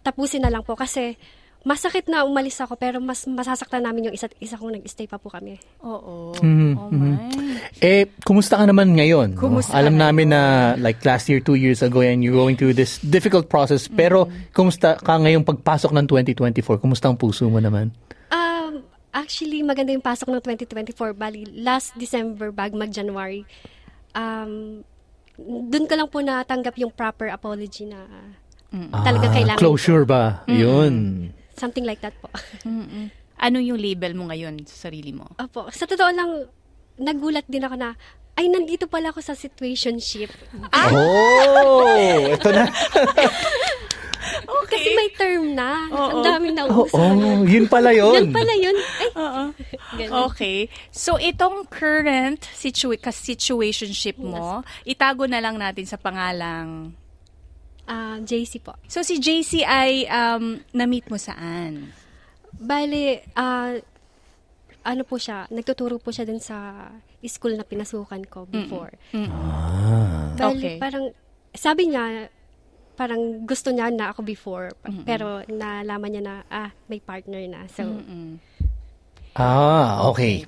tapusin 0.00 0.44
na 0.44 0.52
lang 0.52 0.62
po 0.62 0.76
kasi 0.76 1.16
masakit 1.60 2.08
na 2.08 2.24
umalis 2.24 2.56
ako 2.56 2.72
pero 2.74 2.96
mas 2.98 3.24
masasaktan 3.24 3.84
namin 3.84 4.08
yung 4.08 4.16
isa't 4.16 4.32
isa 4.38 4.56
kung 4.56 4.72
nag-stay 4.72 5.04
pa 5.04 5.20
po 5.20 5.28
kami. 5.28 5.60
Oo. 5.80 6.32
Mhm, 6.34 6.72
Oh 6.72 6.88
my. 6.88 7.20
Eh, 7.78 8.08
kumusta 8.20 8.56
ka 8.56 8.64
naman 8.64 8.92
ngayon? 8.92 9.36
no? 9.36 9.40
Kumusta 9.40 9.76
Alam 9.76 9.94
ka 9.94 10.02
namin 10.02 10.30
na 10.30 10.42
like 10.74 11.00
last 11.02 11.28
year, 11.28 11.38
two 11.38 11.54
years 11.54 11.80
ago, 11.80 12.00
and 12.00 12.20
you're 12.20 12.32
going 12.32 12.56
through 12.56 12.72
this 12.72 12.96
difficult 13.02 13.46
process. 13.46 13.86
Pero, 13.86 14.24
Mm. 14.24 14.32
kumusta 14.50 14.96
ka 14.96 15.16
ngayong 15.16 15.44
pagpasok 15.44 15.92
ng 15.92 16.04
2024? 16.06 16.80
Kumusta 16.80 17.06
ang 17.06 17.16
puso 17.16 17.44
mo 17.46 17.60
naman? 17.60 17.92
Um, 18.28 18.80
actually, 19.10 19.60
maganda 19.60 19.92
yung 19.92 20.02
pasok 20.02 20.32
ng 20.32 20.40
2024. 20.40 21.12
Bali, 21.12 21.44
last 21.52 21.92
December 21.94 22.48
bag 22.50 22.72
mag-January. 22.72 23.44
Um, 24.12 24.80
doon 25.38 25.84
ko 25.84 25.94
lang 25.94 26.08
po 26.08 26.20
natanggap 26.20 26.76
yung 26.76 26.90
proper 26.90 27.28
apology 27.28 27.84
na 27.84 28.04
talaga 28.96 29.28
Ah, 29.28 29.34
kailangan. 29.34 29.60
Closure 29.60 30.04
ba? 30.04 30.40
Yun. 30.46 31.28
Something 31.60 31.84
like 31.84 32.00
that 32.00 32.16
po. 32.16 32.32
Mm-mm. 32.64 33.12
Ano 33.36 33.60
yung 33.60 33.76
label 33.76 34.16
mo 34.16 34.32
ngayon 34.32 34.64
sa 34.64 34.88
sarili 34.88 35.12
mo? 35.12 35.28
Opo. 35.36 35.68
Sa 35.68 35.84
totoo 35.84 36.08
lang, 36.08 36.48
nagulat 36.96 37.44
din 37.44 37.64
ako 37.64 37.76
na, 37.76 37.92
ay, 38.36 38.48
nandito 38.48 38.88
pala 38.88 39.12
ako 39.12 39.20
sa 39.20 39.36
situationship. 39.36 40.32
Oh! 40.72 41.84
Ito 42.36 42.48
na. 42.48 42.64
Kasi 44.70 44.88
may 44.94 45.10
term 45.12 45.52
na. 45.52 45.88
Ang 45.90 46.22
dami 46.24 46.48
na 46.54 46.64
uso. 46.64 46.94
oh, 46.96 47.44
yun 47.44 47.66
pala 47.68 47.90
yun. 47.92 48.14
Yan 48.16 48.30
pala 48.32 48.54
yun. 48.56 48.76
Ay. 49.12 50.08
Okay. 50.30 50.70
So, 50.94 51.18
itong 51.18 51.66
current 51.66 52.46
situa- 52.54 52.96
situationship 53.02 54.16
mo, 54.16 54.62
itago 54.86 55.26
na 55.26 55.42
lang 55.42 55.58
natin 55.58 55.84
sa 55.84 55.98
pangalang... 55.98 56.94
Ah, 57.90 58.22
JC 58.22 58.62
po. 58.62 58.78
So, 58.86 59.02
si 59.02 59.18
JC 59.18 59.66
ay 59.66 60.06
um, 60.06 60.62
na-meet 60.70 61.10
mo 61.10 61.18
saan? 61.18 61.90
Bale, 62.54 63.26
ah, 63.34 63.74
ano 64.80 65.02
po 65.02 65.18
siya, 65.18 65.50
nagtuturo 65.50 65.98
po 65.98 66.14
siya 66.14 66.22
dun 66.22 66.38
sa 66.38 66.86
school 67.20 67.52
na 67.52 67.66
pinasukan 67.66 68.22
ko 68.30 68.46
before. 68.46 68.94
Ah. 69.12 70.30
Bale, 70.38 70.54
Okay. 70.54 70.76
parang, 70.78 71.10
sabi 71.50 71.90
niya, 71.90 72.30
parang 72.94 73.42
gusto 73.42 73.74
niya 73.74 73.90
na 73.90 74.14
ako 74.14 74.22
before, 74.22 74.70
pero 75.02 75.42
nalaman 75.44 76.10
niya 76.10 76.22
na, 76.22 76.34
ah, 76.46 76.70
may 76.86 77.02
partner 77.02 77.42
na. 77.44 77.66
So, 77.66 77.82
Ah, 79.34 80.10
okay. 80.10 80.46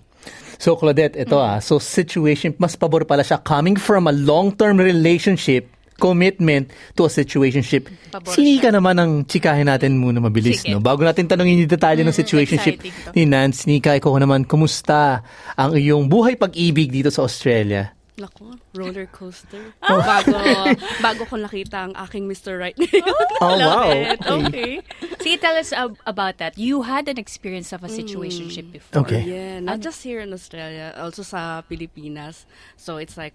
So, 0.58 0.74
Claudette, 0.74 1.18
ito 1.18 1.38
ah. 1.38 1.58
So, 1.58 1.78
situation, 1.78 2.54
mas 2.54 2.74
pabor 2.74 3.02
pala 3.02 3.22
siya 3.22 3.38
coming 3.38 3.74
from 3.74 4.06
a 4.06 4.14
long-term 4.14 4.78
relationship, 4.78 5.66
commitment 6.02 6.74
to 6.98 7.06
a 7.06 7.10
situationship. 7.14 7.86
Pabor 8.10 8.34
Sini 8.34 8.58
ka 8.58 8.74
naman 8.74 8.98
ang 8.98 9.22
chikahin 9.22 9.70
natin 9.70 10.02
muna 10.02 10.18
mabilis, 10.18 10.66
Sige. 10.66 10.74
no? 10.74 10.82
Bago 10.82 11.06
natin 11.06 11.30
tanongin 11.30 11.62
yung 11.62 11.70
detalye 11.70 12.02
ng 12.02 12.10
situationship 12.10 12.82
ni 13.14 13.22
Nance, 13.22 13.70
Nika, 13.70 13.94
ikaw 13.94 14.18
naman, 14.18 14.42
kumusta 14.42 15.22
ang 15.54 15.78
iyong 15.78 16.10
buhay 16.10 16.34
pag-ibig 16.34 16.90
dito 16.90 17.14
sa 17.14 17.22
Australia? 17.22 17.94
Nako, 18.12 18.60
roller 18.76 19.08
coaster. 19.08 19.72
Bago, 19.80 20.36
bago 21.00 21.22
ko 21.24 21.40
nakita 21.40 21.88
ang 21.88 21.96
aking 21.96 22.28
Mr. 22.28 22.60
Right 22.60 22.76
ngayon. 22.82 23.26
Oh, 23.40 23.56
wow. 23.56 23.88
It. 23.88 24.20
Okay. 24.20 24.44
Okay. 24.46 24.72
Sige, 25.16 25.40
tell 25.40 25.56
us 25.56 25.72
ab- 25.72 25.96
about 26.04 26.36
that. 26.36 26.60
You 26.60 26.84
had 26.84 27.08
an 27.08 27.16
experience 27.16 27.72
of 27.72 27.80
a 27.80 27.88
situationship 27.88 28.68
before. 28.68 29.00
Okay. 29.08 29.24
Yeah, 29.24 29.64
not 29.64 29.80
just 29.80 30.04
here 30.04 30.20
in 30.20 30.28
Australia, 30.36 30.92
also 31.00 31.24
sa 31.24 31.64
Pilipinas. 31.64 32.44
So 32.76 33.00
it's 33.00 33.16
like 33.16 33.32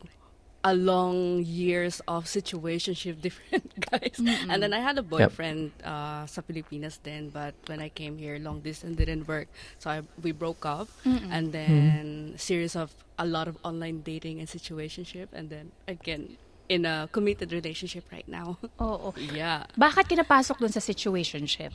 a 0.68 0.76
long 0.76 1.40
years 1.48 2.04
of 2.12 2.28
situationship 2.28 3.22
different 3.28 3.72
guys. 3.88 4.20
And 4.20 4.60
then 4.60 4.76
I 4.76 4.84
had 4.84 5.00
a 5.00 5.04
boyfriend 5.04 5.72
uh, 5.80 6.28
sa 6.28 6.44
Pilipinas 6.44 7.00
then, 7.00 7.32
but 7.32 7.56
when 7.72 7.80
I 7.80 7.88
came 7.88 8.20
here, 8.20 8.36
long 8.36 8.60
distance 8.60 9.00
didn't 9.00 9.32
work. 9.32 9.48
So 9.80 9.88
I, 9.90 10.04
we 10.20 10.36
broke 10.36 10.68
up. 10.68 10.92
And 11.32 11.56
then 11.56 12.36
series 12.36 12.76
of 12.76 12.92
a 13.18 13.26
lot 13.26 13.48
of 13.48 13.56
online 13.64 14.04
dating 14.04 14.44
and 14.44 14.48
situationship. 14.52 15.32
And 15.32 15.50
then 15.50 15.72
again, 15.88 16.36
in 16.68 16.84
a 16.84 17.08
committed 17.12 17.56
relationship 17.56 18.04
right 18.12 18.28
now. 18.28 18.60
Oo. 18.84 19.16
yeah. 19.32 19.64
Bakit 19.80 20.12
kinapasok 20.12 20.60
dun 20.60 20.72
sa 20.72 20.84
situationship? 20.84 21.72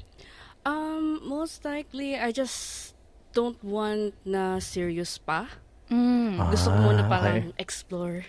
Um, 0.69 1.25
most 1.25 1.65
likely, 1.65 2.15
I 2.15 2.31
just 2.31 2.93
don't 3.33 3.57
want 3.65 4.13
na 4.29 4.61
serious 4.61 5.17
pa. 5.17 5.49
Mm. 5.91 6.39
Gusto 6.51 6.71
ko 6.73 6.77
muna 6.79 7.05
Ah, 7.05 7.11
parang 7.11 7.53
explore 7.61 8.25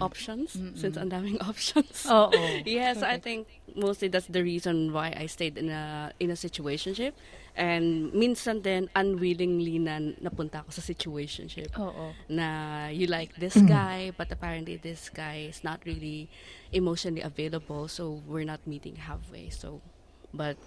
options 0.00 0.58
since 0.74 0.96
ang 0.96 1.12
daming 1.12 1.38
options. 1.50 2.02
Oo. 2.08 2.32
yes, 2.66 3.02
I 3.04 3.20
think 3.20 3.46
mostly 3.76 4.08
that's 4.08 4.26
the 4.26 4.42
reason 4.42 4.90
why 4.90 5.14
I 5.14 5.26
stayed 5.30 5.54
in 5.56 5.70
a 5.70 6.10
in 6.18 6.30
a 6.32 6.38
situationship. 6.38 7.14
And 7.56 8.12
minsan 8.12 8.60
din 8.60 8.90
unwillingly 8.92 9.80
na 9.80 9.96
napunta 10.20 10.60
ako 10.66 10.76
sa 10.76 10.82
situationship. 10.84 11.72
Oo. 11.78 12.12
Na 12.28 12.88
you 12.92 13.06
like 13.06 13.32
this 13.38 13.56
guy, 13.64 14.10
but 14.12 14.28
apparently 14.28 14.76
this 14.76 15.08
guy 15.08 15.48
is 15.48 15.64
not 15.64 15.80
really 15.86 16.28
emotionally 16.74 17.22
available, 17.24 17.88
so 17.88 18.20
we're 18.28 18.44
not 18.44 18.60
meeting 18.68 19.00
halfway. 19.00 19.48
So, 19.48 19.80
but 20.36 20.58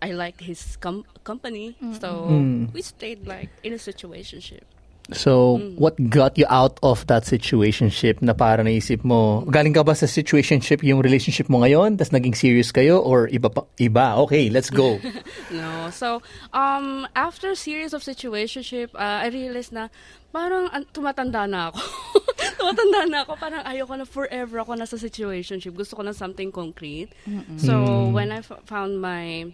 I 0.00 0.16
liked 0.16 0.40
his 0.40 0.80
com- 0.80 1.04
company, 1.20 1.76
so 2.00 2.32
we 2.72 2.80
stayed 2.80 3.26
like 3.26 3.50
in 3.60 3.76
a 3.76 3.80
situationship. 3.82 4.64
So, 5.10 5.58
Mm. 5.58 5.74
what 5.76 5.98
got 6.08 6.38
you 6.38 6.46
out 6.46 6.78
of 6.80 7.02
that 7.10 7.26
situationship 7.26 8.22
na 8.22 8.32
para 8.32 8.62
naisip 8.62 9.02
mo, 9.02 9.42
galing 9.50 9.74
ka 9.74 9.82
ba 9.82 9.98
sa 9.98 10.06
situationship 10.06 10.78
yung 10.86 11.02
relationship 11.02 11.50
mo 11.50 11.58
ngayon, 11.60 11.98
tas 11.98 12.14
naging 12.14 12.38
serious 12.38 12.70
kayo, 12.70 13.02
or 13.02 13.26
iba 13.26 13.50
pa, 13.50 13.66
iba? 13.76 14.14
Okay, 14.24 14.46
let's 14.48 14.70
go. 14.70 15.02
No. 15.52 15.90
So, 15.90 16.22
um, 16.54 17.04
after 17.12 17.52
series 17.58 17.92
of 17.92 18.00
situationship, 18.00 18.94
uh, 18.94 19.26
I 19.26 19.28
realized 19.28 19.74
na 19.74 19.90
parang 20.30 20.70
an- 20.72 20.86
tumatanda 20.94 21.44
na 21.44 21.68
ako. 21.68 21.82
tumatanda 22.62 23.00
na 23.10 23.18
ako. 23.26 23.32
Parang 23.36 23.62
ayoko 23.66 23.94
na 23.98 24.06
forever 24.06 24.62
ako 24.62 24.78
nasa 24.78 24.96
situationship. 24.96 25.74
Gusto 25.74 25.98
ko 25.98 26.06
na 26.06 26.14
something 26.16 26.48
concrete. 26.48 27.10
So, 27.58 28.06
when 28.08 28.30
I 28.30 28.40
f- 28.40 28.64
found 28.64 29.02
my 29.02 29.50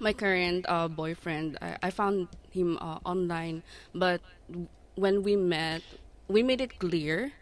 my 0.00 0.14
current 0.16 0.64
uh, 0.64 0.88
boyfriend, 0.88 1.58
I, 1.60 1.76
I 1.82 1.90
found 1.90 2.26
him 2.50 2.78
uh, 2.80 3.04
online. 3.04 3.60
But 3.92 4.24
when 4.94 5.22
we 5.22 5.36
met, 5.36 5.82
we 6.28 6.42
made 6.42 6.60
it 6.60 6.78
clear 6.78 7.32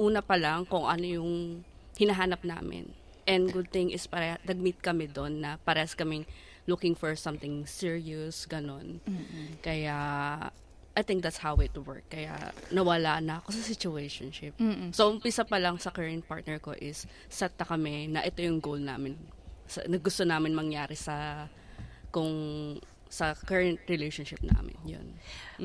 una 0.00 0.24
pa 0.24 0.34
lang 0.40 0.64
kung 0.64 0.88
ano 0.88 1.04
yung 1.04 1.32
hinahanap 2.00 2.40
namin. 2.44 2.92
And 3.28 3.52
good 3.52 3.70
thing 3.70 3.92
is 3.92 4.08
para 4.08 4.40
nag-meet 4.42 4.82
kami 4.82 5.06
doon 5.06 5.44
na 5.44 5.60
parehas 5.62 5.94
kaming 5.94 6.26
looking 6.66 6.94
for 6.94 7.14
something 7.14 7.66
serious, 7.66 8.46
ganon. 8.48 8.98
Kaya 9.62 9.96
I 10.92 11.00
think 11.00 11.22
that's 11.24 11.40
how 11.40 11.56
it 11.56 11.72
worked. 11.72 12.12
Kaya 12.12 12.52
nawala 12.68 13.20
na 13.24 13.40
ako 13.40 13.56
sa 13.56 13.62
situationship. 13.64 14.56
So 14.92 15.08
umpisa 15.08 15.44
pa 15.46 15.56
lang 15.56 15.78
sa 15.80 15.88
current 15.92 16.26
partner 16.26 16.58
ko 16.60 16.76
is 16.76 17.06
set 17.28 17.52
na 17.56 17.64
kami 17.64 18.08
na 18.12 18.24
ito 18.24 18.42
yung 18.44 18.60
goal 18.60 18.80
namin. 18.80 19.16
Sa, 19.68 19.84
na 19.88 19.96
gusto 19.96 20.24
namin 20.24 20.52
mangyari 20.52 20.96
sa 20.98 21.46
kung 22.12 22.28
sa 23.12 23.36
current 23.36 23.76
relationship 23.92 24.40
namin. 24.40 24.72
Yun. 24.88 25.06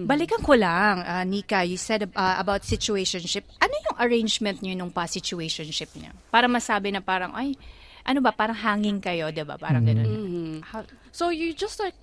Balikan 0.03 0.43
ko 0.43 0.51
lang, 0.51 0.99
ah, 0.99 1.23
Nika, 1.23 1.63
you 1.63 1.79
said 1.79 2.03
uh, 2.03 2.35
about 2.35 2.67
situationship. 2.67 3.47
Ano 3.63 3.71
yung 3.71 3.97
arrangement 4.03 4.59
niyo 4.59 4.75
nung 4.75 4.91
pa 4.91 5.07
situationship 5.07 5.95
niyo? 5.95 6.11
Para 6.27 6.51
masabi 6.51 6.91
na 6.91 6.99
parang, 6.99 7.31
ay, 7.31 7.55
ano 8.03 8.19
ba, 8.19 8.35
parang 8.35 8.59
hanging 8.59 8.99
kayo, 8.99 9.31
di 9.31 9.47
ba? 9.47 9.55
Parang 9.55 9.79
ganun. 9.79 10.03
Mhm. 10.03 10.53
How- 10.67 10.83
So 11.15 11.31
you 11.31 11.55
just 11.55 11.79
like, 11.79 11.95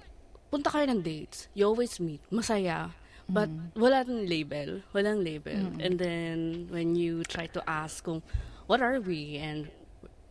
punta 0.48 0.72
kayo 0.72 0.88
ng 0.88 1.04
dates. 1.04 1.52
You 1.52 1.68
always 1.68 2.00
meet. 2.00 2.24
Masaya. 2.32 2.96
But 3.28 3.48
walang 3.76 4.24
label. 4.28 4.80
Walang 4.92 5.24
label. 5.24 5.76
And 5.80 5.96
then 5.96 6.68
when 6.72 6.92
you 6.96 7.24
try 7.24 7.48
to 7.52 7.60
ask 7.64 8.04
kung, 8.04 8.20
what 8.64 8.80
are 8.80 9.00
we? 9.00 9.36
And 9.40 9.68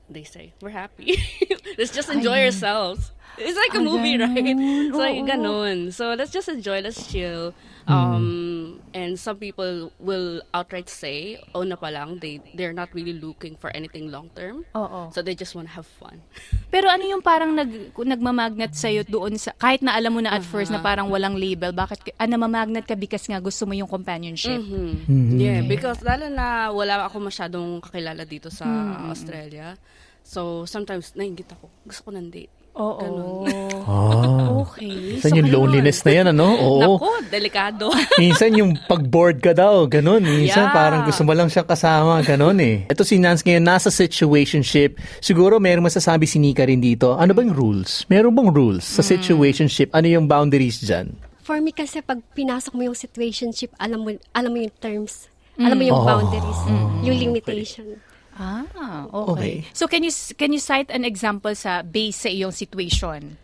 they 0.09 0.25
say, 0.25 0.53
we're 0.61 0.73
happy. 0.73 1.17
let's 1.77 1.91
just 1.91 2.09
enjoy 2.09 2.45
ourselves. 2.45 3.11
It's 3.37 3.57
like 3.57 3.73
a 3.73 3.81
movie, 3.81 4.17
right? 4.21 4.37
It's 4.37 4.97
like 4.97 5.25
ganun. 5.25 5.89
So 5.93 6.13
let's 6.13 6.29
just 6.29 6.49
enjoy, 6.49 6.81
let's 6.81 7.09
chill. 7.09 7.53
Um, 7.83 8.79
and 8.95 9.19
some 9.19 9.35
people 9.35 9.91
will 9.99 10.39
outright 10.53 10.87
say, 10.87 11.41
oh 11.51 11.67
na 11.67 11.75
pa 11.75 11.91
lang, 11.91 12.19
they, 12.23 12.39
they're 12.55 12.71
not 12.71 12.87
really 12.93 13.11
looking 13.11 13.57
for 13.59 13.73
anything 13.75 14.07
long 14.07 14.29
term. 14.37 14.63
Oo. 14.71 15.11
So 15.11 15.19
they 15.19 15.35
just 15.35 15.51
want 15.51 15.67
to 15.67 15.73
have 15.75 15.89
fun. 15.99 16.23
Pero 16.73 16.87
ano 16.87 17.03
yung 17.03 17.19
parang 17.19 17.51
nag, 17.51 17.91
nagmamagnet 17.91 18.71
sa'yo 18.71 19.03
doon 19.03 19.35
sa, 19.35 19.51
kahit 19.57 19.83
na 19.83 19.97
alam 19.99 20.15
mo 20.15 20.21
na 20.23 20.31
at 20.31 20.45
first 20.47 20.71
na 20.71 20.79
parang 20.79 21.11
walang 21.11 21.35
label, 21.35 21.75
bakit, 21.75 21.99
ah, 22.15 22.29
namamagnet 22.29 22.87
ka 22.87 22.95
because 22.95 23.27
nga 23.27 23.43
gusto 23.43 23.67
mo 23.67 23.75
yung 23.75 23.89
companionship? 23.89 24.61
Mhm. 24.63 25.35
Yeah, 25.35 25.59
because 25.67 25.99
lalo 26.05 26.31
na 26.31 26.71
wala 26.71 27.03
ako 27.03 27.27
masyadong 27.27 27.83
kakilala 27.83 28.23
dito 28.23 28.47
sa 28.47 28.63
Australia. 29.11 29.75
So, 30.23 30.63
sometimes 30.65 31.13
nainggit 31.13 31.51
ako. 31.51 31.67
Gusto 31.83 32.01
ko 32.03 32.11
ng 32.11 32.27
date. 32.27 32.51
Oo. 32.73 32.97
Ganun. 32.97 33.45
Ah. 33.83 34.47
Okay. 34.63 35.19
Minsan 35.19 35.35
yung 35.35 35.51
loneliness 35.51 36.07
na 36.07 36.11
yan, 36.15 36.25
ano? 36.31 36.55
Oo. 36.55 36.79
Naku, 36.95 37.27
delikado. 37.27 37.91
Minsan 38.15 38.55
yung 38.55 38.79
pag-bored 38.79 39.43
ka 39.43 39.51
daw, 39.51 39.83
ganun. 39.85 40.23
Minsan 40.23 40.71
Yeah. 40.71 40.73
parang 40.73 41.03
gusto 41.03 41.27
mo 41.27 41.35
lang 41.35 41.51
siyang 41.51 41.67
kasama, 41.67 42.23
ganun 42.23 42.55
eh. 42.63 42.87
Ito 42.87 43.03
si 43.03 43.19
Nance 43.19 43.43
ngayon, 43.43 43.59
nasa 43.61 43.91
situationship. 43.91 44.95
Siguro 45.19 45.59
meron 45.59 45.83
masasabi 45.83 46.23
si 46.23 46.39
Nika 46.39 46.63
rin 46.63 46.79
dito. 46.79 47.11
Ano 47.11 47.35
bang 47.35 47.51
rules? 47.51 48.07
Meron 48.07 48.31
bang 48.31 48.49
rules 48.49 48.87
sa 48.87 49.03
situationship? 49.03 49.91
Ano 49.91 50.07
yung 50.07 50.25
boundaries 50.25 50.79
dyan? 50.79 51.11
for 51.43 51.59
me 51.59 51.75
kasi 51.75 51.99
pag 51.99 52.23
pinasok 52.31 52.71
mo 52.71 52.87
yung 52.87 52.95
situationship, 52.95 53.75
alam 53.75 53.99
mo, 53.99 54.15
alam 54.31 54.47
mo 54.47 54.63
yung 54.63 54.71
terms. 54.79 55.27
Alam 55.59 55.75
mo 55.75 55.83
yung 55.83 55.99
Oh. 55.99 56.07
boundaries, 56.07 56.59
yung 57.03 57.17
limitation. 57.19 57.99
Ah, 58.35 58.65
Okay. 59.05 59.29
okay. 59.31 59.53
So 59.71 59.85
can 59.85 60.01
you 60.01 60.09
can 60.33 60.49
you 60.49 60.57
cite 60.57 60.89
an 60.89 61.03
example 61.03 61.53
sa 61.53 61.81
base 61.81 62.17
sa 62.17 62.29
iyong 62.29 62.49
situation? 62.49 63.37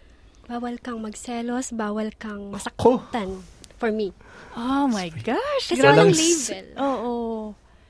Bawal 0.45 0.81
kang 0.81 0.97
magselos, 0.99 1.69
bawal 1.69 2.09
kang 2.15 2.49
masaktan. 2.49 3.45
For 3.77 3.93
me. 3.93 4.11
Oh 4.53 4.85
my 4.85 5.13
gosh. 5.15 5.69
Kasi 5.69 5.79
walang 5.79 6.09
label. 6.09 6.65
Oo. 6.75 7.13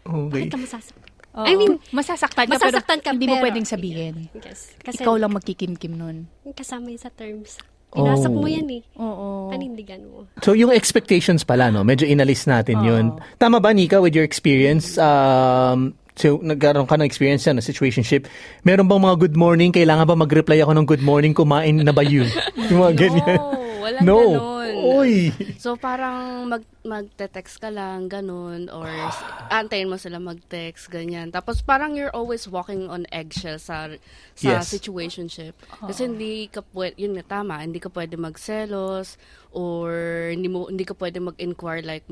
Okay. 0.04 0.46
Bakit 0.46 0.52
ka 0.52 0.60
masasaktan? 0.60 1.08
Oo. 1.32 1.46
I 1.46 1.54
mean, 1.56 1.74
masasaktan 1.90 2.46
ka 2.46 2.52
masasaktan 2.52 2.98
pero 3.00 3.06
ka, 3.06 3.10
hindi 3.16 3.26
mo 3.26 3.36
pero- 3.38 3.44
pwedeng 3.48 3.64
sabihin. 3.64 4.16
Yes. 4.36 4.76
Kasi 4.78 5.02
Ikaw 5.02 5.16
lang 5.16 5.32
magkikimkim 5.32 5.96
nun. 5.96 6.28
kasama 6.52 6.92
yun 6.92 7.00
sa 7.00 7.10
terms. 7.10 7.58
Pinasok 7.90 8.30
Oh. 8.30 8.38
mo 8.38 8.46
yan 8.46 8.70
eh. 8.70 8.82
Oo. 9.00 9.50
Panindigan 9.50 10.04
mo. 10.06 10.30
So 10.44 10.54
yung 10.54 10.70
expectations 10.70 11.42
pala, 11.42 11.72
no? 11.72 11.82
Medyo 11.82 12.06
inalis 12.06 12.46
natin 12.46 12.84
yun. 12.84 13.06
Tama 13.40 13.58
ba, 13.58 13.74
Nika, 13.74 13.98
with 13.98 14.14
your 14.14 14.22
experience? 14.22 14.94
Um, 14.94 15.98
so, 16.20 16.44
nagkaroon 16.44 16.84
ka 16.84 17.00
ng 17.00 17.08
experience 17.08 17.48
yan, 17.48 17.56
na 17.56 17.64
situationship. 17.64 18.28
Meron 18.68 18.92
bang 18.92 19.00
mga 19.00 19.18
good 19.24 19.36
morning? 19.40 19.72
Kailangan 19.72 20.04
ba 20.04 20.20
mag-reply 20.20 20.60
ako 20.60 20.76
ng 20.76 20.88
good 20.88 21.04
morning? 21.04 21.32
Kumain 21.32 21.80
na 21.80 21.96
ba 21.96 22.04
yun? 22.04 22.28
yung 22.68 22.84
mga 22.84 22.94
ganyan. 23.00 23.40
walang 23.80 24.04
no. 24.04 24.18
ganun. 24.20 24.60
Uy. 24.80 25.36
So 25.60 25.76
parang 25.76 26.48
mag 26.48 26.64
magte-text 26.88 27.60
ka 27.60 27.68
lang 27.68 28.08
ganun 28.08 28.72
or 28.72 28.88
antayin 29.52 29.92
mo 29.92 30.00
sila 30.00 30.24
mag-text 30.24 30.88
ganyan. 30.88 31.32
Tapos 31.36 31.60
parang 31.60 32.00
you're 32.00 32.14
always 32.16 32.48
walking 32.48 32.88
on 32.88 33.04
eggshells 33.12 33.68
sa 33.68 33.92
sa 34.36 34.64
Yes. 34.64 34.72
situationship. 34.72 35.56
Kasi 35.84 36.08
hindi 36.08 36.48
ka 36.48 36.64
pwede 36.72 36.96
yun 36.96 37.16
nga 37.20 37.40
tama, 37.40 37.60
hindi 37.60 37.84
ka 37.84 37.92
pwede 37.92 38.16
magselos 38.16 39.20
or 39.52 39.92
hindi 40.32 40.48
mo 40.48 40.72
hindi 40.72 40.88
ka 40.88 40.96
pwede 40.96 41.20
mag-inquire 41.20 41.84
like 41.84 42.08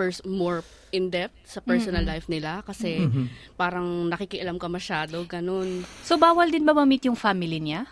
pers- 0.00 0.24
more 0.24 0.64
in 0.90 1.12
depth 1.12 1.36
sa 1.44 1.60
personal 1.60 2.00
life 2.02 2.24
nila 2.26 2.64
kasi 2.64 3.04
parang 3.54 4.08
nakikialam 4.08 4.56
ka 4.56 4.66
masyado 4.66 5.20
ganun. 5.28 5.84
So, 6.00 6.16
bawal 6.16 6.48
din 6.48 6.64
ba 6.64 6.72
ma-meet 6.72 7.04
yung 7.04 7.20
family 7.20 7.60
niya? 7.60 7.84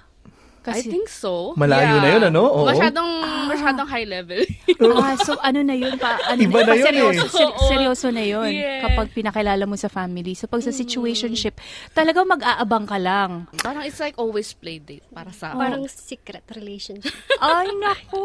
I 0.74 0.82
think 0.82 1.06
so. 1.08 1.54
Malayo 1.54 2.02
na 2.02 2.08
yun, 2.12 2.22
ano? 2.28 2.42
Oo. 2.44 2.66
Masyadong, 2.68 3.10
masyadong 3.48 3.88
high 3.88 4.08
level. 4.08 4.42
ah, 5.00 5.14
so 5.16 5.38
ano 5.40 5.60
na 5.62 5.72
yun 5.72 5.94
pa? 5.96 6.18
Ano 6.28 6.40
Iba 6.42 6.66
na 6.66 6.74
yun 6.74 6.84
seryoso, 6.84 7.24
eh. 7.24 7.30
ser- 7.30 7.56
seryoso 7.70 8.06
na 8.10 8.24
yun 8.24 8.50
Yeah. 8.50 8.82
kapag 8.84 9.14
pinakilala 9.14 9.64
mo 9.64 9.76
sa 9.78 9.86
family. 9.86 10.34
So 10.34 10.50
pag 10.50 10.64
sa 10.66 10.74
situationship, 10.74 11.56
talagang 11.92 12.26
mag-aabang 12.26 12.90
ka 12.90 12.98
lang. 12.98 13.46
Parang 13.62 13.84
it's 13.86 14.00
like 14.02 14.16
always 14.18 14.50
play 14.52 14.82
date 14.82 15.04
para 15.14 15.30
sa 15.30 15.54
Parang 15.54 15.86
secret 15.86 16.42
relationship. 16.52 17.14
Ay, 17.38 17.70
naku. 17.78 18.24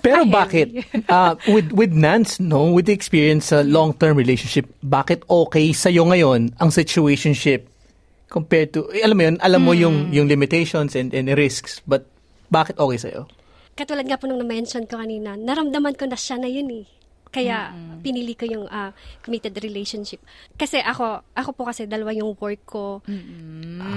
Pero 0.00 0.24
bakit? 0.28 0.70
Uh, 1.10 1.34
with 1.50 1.74
with 1.74 1.92
Nance, 1.92 2.38
no, 2.38 2.70
with 2.70 2.86
the 2.86 2.94
experience 2.94 3.50
sa 3.50 3.66
long-term 3.66 4.14
relationship, 4.14 4.70
bakit 4.80 5.26
okay 5.26 5.74
sa 5.74 5.90
ngayon 5.90 6.54
ang 6.62 6.70
situationship 6.70 7.73
compared 8.34 8.74
to, 8.74 8.90
eh, 8.90 9.06
alam 9.06 9.14
mo 9.14 9.22
yun, 9.22 9.36
alam 9.38 9.62
mo 9.62 9.70
yung 9.70 10.10
yung 10.10 10.26
limitations 10.26 10.98
and, 10.98 11.14
and 11.14 11.30
risks, 11.38 11.78
but 11.86 12.10
bakit 12.50 12.74
okay 12.74 12.98
sa'yo? 12.98 13.30
Katulad 13.78 14.10
nga 14.10 14.18
po 14.18 14.26
nung 14.26 14.42
na-mention 14.42 14.90
ko 14.90 14.98
kanina, 14.98 15.38
naramdaman 15.38 15.94
ko 15.94 16.10
na 16.10 16.18
siya 16.18 16.42
na 16.42 16.50
yun 16.50 16.66
eh. 16.70 16.86
Kaya 17.34 17.74
pinili 17.98 18.38
ko 18.38 18.46
yung 18.46 18.70
ah, 18.70 18.94
committed 19.18 19.58
relationship. 19.58 20.22
Kasi 20.54 20.78
ako, 20.78 21.26
ako 21.34 21.50
po 21.50 21.62
kasi 21.66 21.82
dalawa 21.82 22.14
yung 22.14 22.38
work 22.38 22.62
ko. 22.62 23.02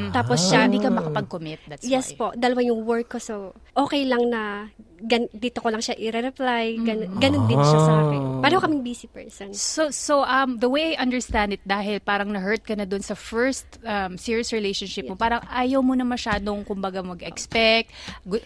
Tapos 0.09 0.41
So, 0.41 0.53
siya, 0.53 0.65
hindi 0.65 0.81
ka 0.81 0.89
makapag-commit. 0.89 1.61
That's 1.69 1.85
yes 1.85 2.13
why. 2.13 2.17
po, 2.17 2.25
dalawa 2.33 2.65
yung 2.65 2.81
work 2.81 3.13
ko. 3.13 3.21
So, 3.21 3.53
okay 3.77 4.09
lang 4.09 4.33
na 4.33 4.73
gan- 4.97 5.29
dito 5.29 5.61
ko 5.61 5.69
lang 5.69 5.81
siya 5.81 5.93
i-reply. 5.93 6.81
Gan- 6.81 7.21
ganun 7.21 7.45
din 7.45 7.61
siya 7.61 7.79
sa 7.79 7.93
akin. 8.01 8.21
Pareho 8.41 8.59
kaming 8.59 8.81
busy 8.81 9.05
person. 9.05 9.53
So, 9.53 9.93
so 9.93 10.25
um, 10.25 10.57
the 10.57 10.69
way 10.69 10.93
I 10.93 11.01
understand 11.01 11.53
it, 11.53 11.61
dahil 11.61 12.01
parang 12.01 12.33
na-hurt 12.33 12.65
ka 12.65 12.73
na 12.73 12.89
dun 12.89 13.05
sa 13.05 13.13
first 13.13 13.65
um, 13.85 14.17
serious 14.17 14.49
relationship 14.49 15.05
mo, 15.05 15.13
parang 15.13 15.45
ayaw 15.47 15.85
mo 15.85 15.93
na 15.93 16.05
masyadong, 16.05 16.65
kumbaga, 16.65 17.05
mag-expect, 17.05 17.93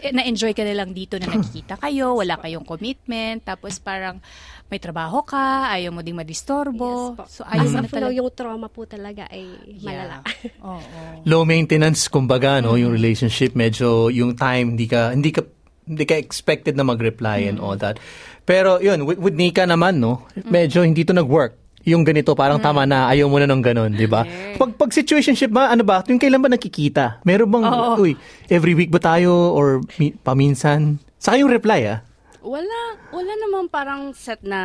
eh, 0.02 0.12
na-enjoy 0.12 0.52
ka 0.52 0.64
na 0.64 0.76
lang 0.76 0.92
dito 0.92 1.16
na 1.16 1.32
nakikita 1.32 1.80
kayo, 1.80 2.20
wala 2.20 2.36
kayong 2.36 2.64
commitment, 2.68 3.44
tapos 3.44 3.80
parang 3.80 4.20
may 4.68 4.80
trabaho 4.80 5.20
ka, 5.20 5.68
ayaw 5.68 5.92
mo 5.92 6.00
ding 6.00 6.16
madistorbo. 6.16 7.12
Yes 7.12 7.18
po. 7.20 7.24
So, 7.28 7.40
ayaw 7.44 7.68
As 7.68 7.72
mo 7.72 7.80
na 7.84 7.88
talaga. 7.92 8.16
yung 8.16 8.30
trauma 8.32 8.68
po 8.72 8.88
talaga 8.88 9.28
ay 9.28 9.44
malala. 9.84 10.24
Yeah. 10.24 10.64
Oo. 10.68 11.00
Low 11.28 11.42
maintenance, 11.44 12.08
kumbaga, 12.08 12.64
no, 12.64 12.80
yung 12.80 12.92
relationship, 12.92 13.52
medyo 13.52 14.08
yung 14.08 14.32
time, 14.32 14.72
hindi 14.76 14.88
ka, 14.88 15.12
hindi 15.12 15.28
ka, 15.28 15.44
hindi 15.92 16.04
ka 16.04 16.16
expected 16.16 16.74
na 16.74 16.82
mag-reply 16.82 17.44
and 17.44 17.60
all 17.60 17.76
that. 17.76 18.00
Pero 18.42 18.80
yun, 18.80 19.04
with, 19.04 19.20
with 19.20 19.36
Nika 19.36 19.62
naman, 19.62 20.00
no, 20.00 20.24
medyo 20.44 20.82
hindi 20.82 21.04
to 21.04 21.12
nag-work. 21.12 21.54
Yung 21.82 22.06
ganito, 22.06 22.38
parang 22.38 22.62
tama 22.62 22.86
na, 22.86 23.10
ayaw 23.10 23.26
mo 23.26 23.42
na 23.42 23.46
ng 23.46 23.58
ganun, 23.58 23.90
di 23.90 24.06
ba? 24.06 24.22
Pag, 24.54 24.78
pag 24.78 24.94
situationship 24.94 25.50
ba, 25.50 25.66
ano 25.66 25.82
ba, 25.82 25.98
yung 26.06 26.18
kailan 26.18 26.38
ba 26.38 26.46
nakikita? 26.46 27.18
Meron 27.26 27.50
bang, 27.50 27.66
uy, 27.98 28.14
every 28.46 28.78
week 28.78 28.86
ba 28.86 29.02
tayo 29.02 29.34
or 29.50 29.82
mi- 29.98 30.14
paminsan? 30.14 31.02
Saka 31.18 31.42
yung 31.42 31.50
reply, 31.50 31.90
ah. 31.90 31.98
Wala, 32.42 32.78
wala 33.14 33.32
namang 33.38 33.70
parang 33.70 34.10
set 34.10 34.42
na 34.42 34.58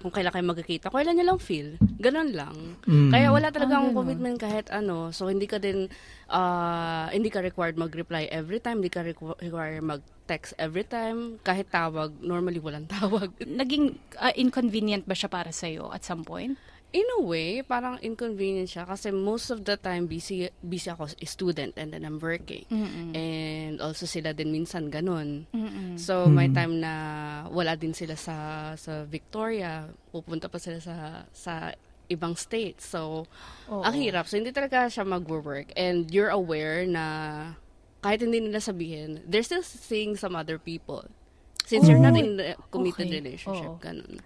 kung 0.00 0.08
kailan 0.08 0.32
kayo 0.32 0.40
magkikita. 0.42 0.88
Kailan 0.88 1.20
nyo 1.20 1.36
lang 1.36 1.40
feel. 1.40 1.76
Ganon 2.00 2.32
lang. 2.32 2.80
Kaya 3.12 3.28
wala 3.28 3.52
talagang 3.52 3.92
commitment 3.92 4.40
kahit 4.40 4.72
ano. 4.72 5.12
So, 5.12 5.28
hindi 5.28 5.44
ka 5.44 5.60
din, 5.60 5.92
ah, 6.26 7.12
hindi 7.12 7.28
ka 7.28 7.44
required 7.44 7.76
mag-reply 7.76 8.24
every 8.32 8.56
time. 8.56 8.80
Hindi 8.80 8.88
ka 8.88 9.04
requ- 9.04 9.36
required 9.36 9.84
mag-text 9.84 10.56
every 10.56 10.88
time. 10.88 11.36
Kahit 11.44 11.68
tawag, 11.68 12.16
normally 12.24 12.56
walang 12.56 12.88
tawag. 12.96 13.36
Naging 13.36 14.00
uh, 14.16 14.32
inconvenient 14.32 15.04
ba 15.04 15.12
siya 15.12 15.28
para 15.28 15.52
sa'yo 15.52 15.92
at 15.92 16.00
some 16.00 16.24
point? 16.24 16.56
In 16.90 17.06
a 17.18 17.22
way, 17.22 17.62
parang 17.62 18.02
inconvenient 18.02 18.66
siya 18.66 18.82
kasi 18.82 19.14
most 19.14 19.54
of 19.54 19.62
the 19.62 19.78
time 19.78 20.10
busy 20.10 20.50
busy 20.58 20.90
ako 20.90 21.06
student 21.22 21.78
and 21.78 21.94
then 21.94 22.02
I'm 22.02 22.18
working. 22.18 22.66
And 23.14 23.78
also 23.78 24.10
sila 24.10 24.34
din 24.34 24.50
minsan 24.50 24.90
ganun. 24.90 25.46
So 25.94 26.26
may 26.26 26.50
time 26.50 26.82
na 26.82 26.92
wala 27.46 27.78
din 27.78 27.94
sila 27.94 28.18
sa 28.18 28.34
sa 28.74 29.06
Victoria, 29.06 29.86
pupunta 30.10 30.50
pa 30.50 30.58
sila 30.58 30.82
sa 30.82 31.22
sa 31.30 31.70
ibang 32.10 32.34
states. 32.34 32.90
So 32.90 33.30
ang 33.70 33.94
hirap. 33.94 34.26
So 34.26 34.34
hindi 34.34 34.50
talaga 34.50 34.90
siya 34.90 35.06
mag-work 35.06 35.70
and 35.78 36.10
you're 36.10 36.34
aware 36.34 36.82
na 36.90 37.04
kahit 38.02 38.24
hindi 38.26 38.42
nila 38.42 38.58
sabihin, 38.58 39.22
they're 39.30 39.46
still 39.46 39.62
seeing 39.62 40.18
some 40.18 40.34
other 40.34 40.58
people. 40.58 41.06
Since 41.70 41.86
you're 41.86 42.02
not 42.02 42.18
in 42.18 42.34
a 42.42 42.58
committed 42.74 43.06
Okay. 43.06 43.22
relationship, 43.22 43.78
Oo. 43.78 43.78
ganun. 43.78 44.18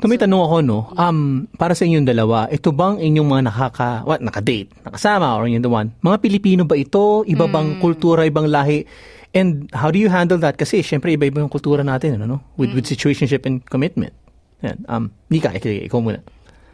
So, 0.00 0.08
may 0.08 0.16
tanong 0.16 0.40
ako, 0.40 0.56
no? 0.64 0.78
Um, 0.96 1.44
para 1.60 1.76
sa 1.76 1.84
inyong 1.84 2.08
dalawa, 2.08 2.48
ito 2.48 2.72
bang 2.72 2.96
inyong 2.96 3.28
mga 3.28 3.42
nakaka, 3.52 3.90
what, 4.08 4.24
nakadate, 4.24 4.72
nakasama, 4.80 5.36
or 5.36 5.44
yung 5.44 5.60
the 5.60 5.68
one? 5.68 5.92
Mga 6.00 6.16
Pilipino 6.24 6.62
ba 6.64 6.72
ito? 6.72 7.20
Iba 7.28 7.44
bang 7.44 7.76
kultura, 7.76 8.24
ibang 8.24 8.48
lahi? 8.48 8.88
And 9.36 9.68
how 9.76 9.92
do 9.92 10.00
you 10.00 10.08
handle 10.08 10.40
that? 10.40 10.56
Kasi, 10.56 10.80
syempre, 10.80 11.12
iba-iba 11.12 11.44
yung 11.44 11.52
kultura 11.52 11.84
natin, 11.84 12.16
ano, 12.16 12.24
no? 12.24 12.38
With, 12.56 12.72
with 12.72 12.88
situationship 12.88 13.44
and 13.44 13.60
commitment. 13.68 14.16
Yan. 14.64 14.84
Um, 14.88 15.12
Nika, 15.28 15.52
ikaw, 15.52 15.68
ikaw 15.68 16.00
muna. 16.00 16.24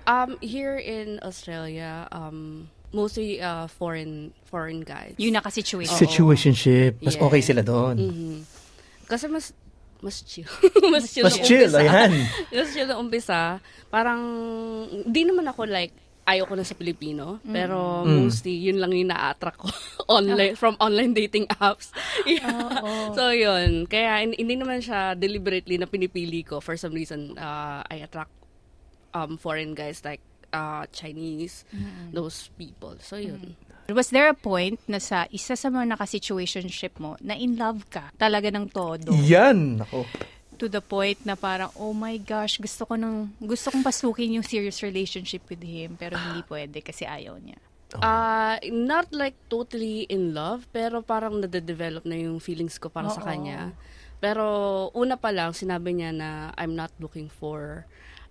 Um, 0.06 0.38
here 0.38 0.78
in 0.78 1.18
Australia, 1.26 2.06
um, 2.14 2.70
mostly 2.94 3.42
uh, 3.42 3.66
foreign 3.66 4.30
foreign 4.46 4.86
guys. 4.86 5.18
Yung 5.18 5.34
naka-situation. 5.34 5.98
Situationship. 5.98 7.02
Mas 7.02 7.18
Yeah. 7.18 7.26
okay 7.26 7.42
sila 7.42 7.62
doon. 7.66 7.94
Mhm. 7.98 8.36
Kasi 9.10 9.26
mas 9.26 9.50
mas 10.06 10.22
chill. 10.22 10.46
mas 10.94 11.10
chill. 11.10 11.26
Mas 11.26 11.34
chill, 11.42 11.66
umpisa. 11.66 11.82
ayan. 11.82 12.12
mas 12.54 12.68
chill 12.70 12.86
na 12.86 12.96
umpisa. 12.96 13.40
Parang, 13.90 14.22
di 15.02 15.26
naman 15.26 15.50
ako 15.50 15.66
like, 15.66 15.90
ayoko 16.26 16.54
na 16.54 16.62
sa 16.62 16.74
Pilipino. 16.74 17.38
Pero 17.42 18.02
mostly, 18.02 18.58
yun 18.58 18.78
lang 18.78 18.90
yung 18.90 19.10
na-attract 19.10 19.58
ko 19.62 19.70
online, 20.18 20.54
from 20.54 20.74
online 20.78 21.10
dating 21.10 21.46
apps. 21.58 21.90
Yeah. 22.26 22.82
So, 23.14 23.30
yun. 23.30 23.86
Kaya, 23.86 24.22
hin- 24.26 24.34
hindi 24.34 24.58
naman 24.58 24.82
siya 24.82 25.14
deliberately 25.14 25.78
na 25.78 25.86
pinipili 25.86 26.42
ko. 26.42 26.58
For 26.58 26.74
some 26.74 26.94
reason, 26.94 27.38
uh, 27.38 27.86
I 27.86 28.02
attract 28.02 28.34
um, 29.14 29.38
foreign 29.38 29.78
guys 29.78 30.02
like 30.02 30.18
uh, 30.50 30.86
Chinese, 30.90 31.62
those 32.10 32.50
people. 32.58 32.98
So, 32.98 33.18
yun. 33.22 33.54
Was 33.86 34.10
there 34.10 34.26
a 34.26 34.34
point 34.34 34.82
na 34.90 34.98
sa 34.98 35.30
isa 35.30 35.54
sa 35.54 35.70
mga 35.70 35.94
naka-situationship 35.94 36.98
mo 36.98 37.14
na 37.22 37.38
in 37.38 37.54
love 37.54 37.86
ka 37.86 38.10
talaga 38.18 38.50
ng 38.50 38.66
todo? 38.70 39.14
Yan. 39.14 39.78
Ako. 39.86 40.02
To 40.58 40.66
the 40.66 40.82
point 40.82 41.20
na 41.22 41.38
parang, 41.38 41.70
oh 41.78 41.92
my 41.94 42.16
gosh, 42.18 42.58
gusto 42.58 42.88
ko 42.88 42.98
nang, 42.98 43.30
gusto 43.38 43.70
kong 43.70 43.84
pasukin 43.86 44.40
yung 44.40 44.46
serious 44.46 44.82
relationship 44.82 45.46
with 45.46 45.62
him 45.62 45.94
pero 45.94 46.18
hindi 46.18 46.42
pwede 46.50 46.82
kasi 46.82 47.06
ayaw 47.06 47.38
niya. 47.38 47.60
Uh, 47.96 48.58
not 48.74 49.06
like 49.14 49.38
totally 49.46 50.04
in 50.10 50.34
love, 50.34 50.66
pero 50.74 51.00
parang 51.00 51.38
nade-develop 51.38 52.02
na 52.02 52.18
yung 52.18 52.42
feelings 52.42 52.82
ko 52.82 52.90
para 52.90 53.08
sa 53.08 53.22
Oo. 53.22 53.28
kanya. 53.30 53.70
Pero 54.18 54.44
una 54.96 55.14
pa 55.14 55.30
lang, 55.30 55.54
sinabi 55.54 55.94
niya 55.94 56.10
na 56.10 56.50
I'm 56.58 56.74
not 56.74 56.90
looking 56.98 57.30
for 57.30 57.86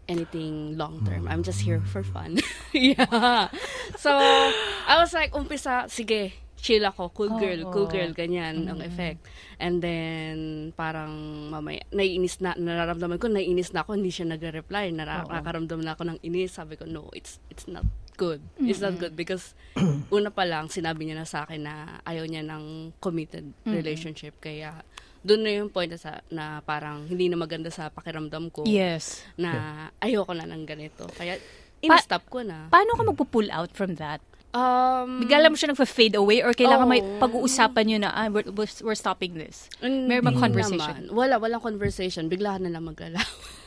anything 0.07 0.77
long 0.77 1.03
term. 1.05 1.27
I'm 1.27 1.43
just 1.43 1.61
here 1.61 1.81
for 1.81 2.03
fun. 2.03 2.39
yeah. 2.73 3.49
So, 3.97 4.11
I 4.13 4.97
was 4.99 5.13
like, 5.13 5.31
umpisa, 5.33 5.89
sige, 5.89 6.33
chill 6.65 6.81
ako, 6.81 7.13
cool 7.13 7.37
girl, 7.37 7.69
cool 7.69 7.85
girl, 7.85 8.09
ganyan 8.17 8.65
ang 8.65 8.81
effect. 8.81 9.21
And 9.61 9.85
then, 9.85 10.73
parang 10.73 11.13
mamaya, 11.53 11.85
naiinis 11.93 12.41
na, 12.41 12.57
nararamdaman 12.57 13.21
ko, 13.21 13.29
naiinis 13.29 13.69
na 13.69 13.85
ako, 13.85 13.93
hindi 13.93 14.09
siya 14.09 14.33
nagre-reply, 14.33 14.89
Nara- 14.89 15.29
na 15.29 15.93
ako 15.93 16.03
ng 16.09 16.19
inis. 16.25 16.57
Sabi 16.57 16.73
ko, 16.73 16.89
no, 16.89 17.13
it's 17.13 17.37
it's 17.53 17.69
not 17.69 17.85
good. 18.17 18.41
It's 18.57 18.81
not 18.81 18.97
good 18.97 19.13
because 19.13 19.53
una 20.15 20.31
pa 20.33 20.47
lang, 20.47 20.71
sinabi 20.71 21.05
niya 21.05 21.21
na 21.21 21.27
sa 21.27 21.45
akin 21.45 21.61
na 21.61 22.01
ayaw 22.07 22.25
niya 22.25 22.41
ng 22.41 22.97
committed 22.97 23.45
relationship. 23.67 24.39
Kaya, 24.41 24.81
doon 25.25 25.41
na 25.41 25.51
yung 25.57 25.69
point 25.73 25.89
na, 25.89 25.97
sa, 25.97 26.21
na 26.29 26.61
parang 26.61 27.09
hindi 27.09 27.25
na 27.25 27.35
maganda 27.35 27.73
sa 27.73 27.89
pakiramdam 27.89 28.53
ko 28.53 28.61
Yes. 28.69 29.25
na 29.35 29.89
ayoko 29.97 30.37
na 30.37 30.45
ng 30.45 30.69
ganito. 30.69 31.09
Kaya, 31.17 31.41
in-stop 31.81 32.29
ko 32.29 32.45
na. 32.45 32.69
Paano 32.69 32.93
ka 32.93 33.01
magpo-pull 33.01 33.49
out 33.49 33.73
from 33.73 33.97
that? 33.97 34.21
Um, 34.55 35.19
Bigla 35.19 35.51
mo 35.51 35.59
siya 35.59 35.73
nagfa-fade 35.73 36.15
away 36.15 36.39
or 36.39 36.55
kailangan 36.55 36.87
may 36.87 37.03
Oo. 37.03 37.19
pag-uusapan 37.19 37.83
nyo 37.89 37.97
na, 38.07 38.09
ah, 38.15 38.29
we're, 38.31 38.47
we're, 38.55 38.95
stopping 38.95 39.35
this? 39.35 39.67
Meron 39.83 40.23
bang 40.23 40.37
hindi 40.39 40.45
conversation? 40.47 41.11
naman. 41.11 41.17
Wala, 41.17 41.35
walang 41.41 41.59
conversation. 41.59 42.31
Bigla 42.31 42.61
na 42.63 42.71
lang 42.71 42.87
magalaw. 42.87 43.19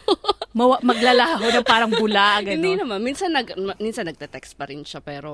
mawa- 0.53 0.81
maglalaho 0.81 1.45
ng 1.51 1.67
parang 1.67 1.93
bula, 1.93 2.39
gano'n. 2.45 2.57
Hindi 2.57 2.73
naman. 2.79 2.99
Minsan, 3.01 3.31
nag, 3.33 3.49
minsan 3.79 4.05
nagte-text 4.05 4.57
pa 4.57 4.65
rin 4.65 4.83
siya, 4.83 5.01
pero 5.01 5.31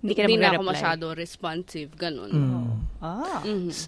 Hindi 0.00 0.14
ka 0.14 0.24
na 0.24 0.36
na 0.36 0.48
ako 0.54 0.62
masyado 0.64 1.04
responsive. 1.12 1.88
Ganun. 1.94 2.30
Ah. 3.00 3.40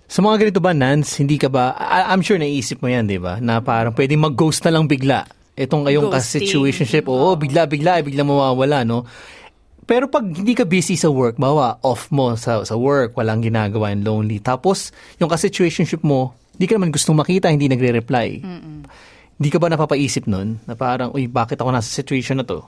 Sa 0.09 0.21
mga 0.21 0.49
ganito 0.49 0.61
ba, 0.61 0.73
Nance, 0.73 1.21
hindi 1.21 1.37
ka 1.37 1.53
ba, 1.53 1.77
I- 1.77 2.13
I'm 2.13 2.25
sure 2.25 2.37
naisip 2.37 2.81
mo 2.81 2.89
yan, 2.89 3.05
di 3.05 3.21
ba? 3.21 3.37
Na 3.39 3.61
parang 3.61 3.93
pwedeng 3.93 4.23
mag-ghost 4.23 4.65
na 4.65 4.73
lang 4.73 4.89
bigla. 4.89 5.29
Itong 5.53 5.85
ngayong 5.85 6.09
Ghosting. 6.09 6.49
ka-situationship, 6.49 7.05
oo, 7.05 7.37
bigla-bigla, 7.37 8.01
bigla 8.01 8.25
mawawala, 8.25 8.89
no? 8.89 9.05
Pero 9.85 10.09
pag 10.09 10.25
hindi 10.25 10.57
ka 10.57 10.65
busy 10.65 10.97
sa 10.97 11.13
work, 11.13 11.37
bawa, 11.37 11.77
off 11.85 12.09
mo 12.09 12.33
sa, 12.41 12.65
sa 12.65 12.73
work, 12.73 13.13
walang 13.13 13.45
ginagawa 13.45 13.93
and 13.93 14.01
lonely. 14.01 14.41
Tapos, 14.41 14.95
yung 15.21 15.29
ka-situationship 15.29 16.01
mo, 16.01 16.33
hindi 16.57 16.65
ka 16.65 16.81
naman 16.81 16.89
gustong 16.89 17.19
makita, 17.19 17.53
hindi 17.53 17.69
nagre-reply. 17.69 18.29
Hindi 19.37 19.49
ka 19.51 19.59
ba 19.59 19.69
napapaisip 19.73 20.29
nun? 20.29 20.61
Na 20.69 20.75
parang, 20.75 21.13
uy, 21.15 21.27
bakit 21.27 21.61
ako 21.61 21.71
nasa 21.73 21.89
situation 21.89 22.41
na 22.41 22.47
to? 22.47 22.65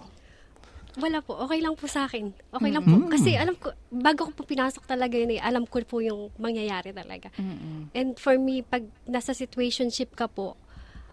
Wala 0.94 1.18
po. 1.18 1.34
Okay 1.42 1.58
lang 1.58 1.74
po 1.74 1.90
sa 1.90 2.06
akin. 2.06 2.30
Okay 2.54 2.70
lang 2.70 2.86
po. 2.86 3.10
Kasi 3.10 3.34
alam 3.34 3.58
ko, 3.58 3.74
bago 3.90 4.30
ko 4.30 4.32
po 4.32 4.42
pinasok 4.46 4.86
talaga 4.86 5.18
yun, 5.18 5.34
eh, 5.34 5.40
alam 5.42 5.66
ko 5.66 5.82
po 5.82 5.98
yung 5.98 6.30
mangyayari 6.38 6.94
talaga. 6.94 7.34
And 7.94 8.14
for 8.14 8.38
me, 8.38 8.62
pag 8.62 8.86
nasa 9.10 9.34
situationship 9.34 10.14
ka 10.14 10.30
po, 10.30 10.54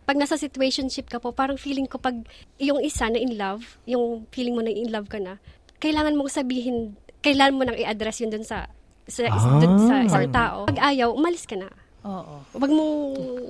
pag 0.05 0.17
nasa 0.17 0.37
situationship 0.37 1.09
ka 1.09 1.17
po, 1.17 1.33
parang 1.33 1.57
feeling 1.57 1.89
ko 1.89 1.97
pag 1.97 2.13
yung 2.61 2.81
isa 2.81 3.09
na 3.09 3.17
in 3.17 3.37
love, 3.37 3.77
yung 3.89 4.29
feeling 4.29 4.53
mo 4.53 4.61
na 4.61 4.69
in 4.69 4.89
love 4.89 5.09
ka 5.09 5.17
na, 5.17 5.41
kailangan 5.81 6.13
mong 6.13 6.29
sabihin, 6.29 6.93
kailangan 7.25 7.57
mo 7.57 7.63
nang 7.65 7.77
i-address 7.77 8.21
yun 8.21 8.29
dun 8.33 8.45
sa 8.45 8.69
sa, 9.09 9.27
dun 9.59 9.75
sa 9.89 10.05
isang 10.05 10.29
tao. 10.29 10.69
Pag 10.69 10.77
ayaw, 10.77 11.09
umalis 11.11 11.49
ka 11.49 11.57
na. 11.57 11.69
Oo. 12.05 12.41
Huwag 12.53 12.71
mong 12.71 12.95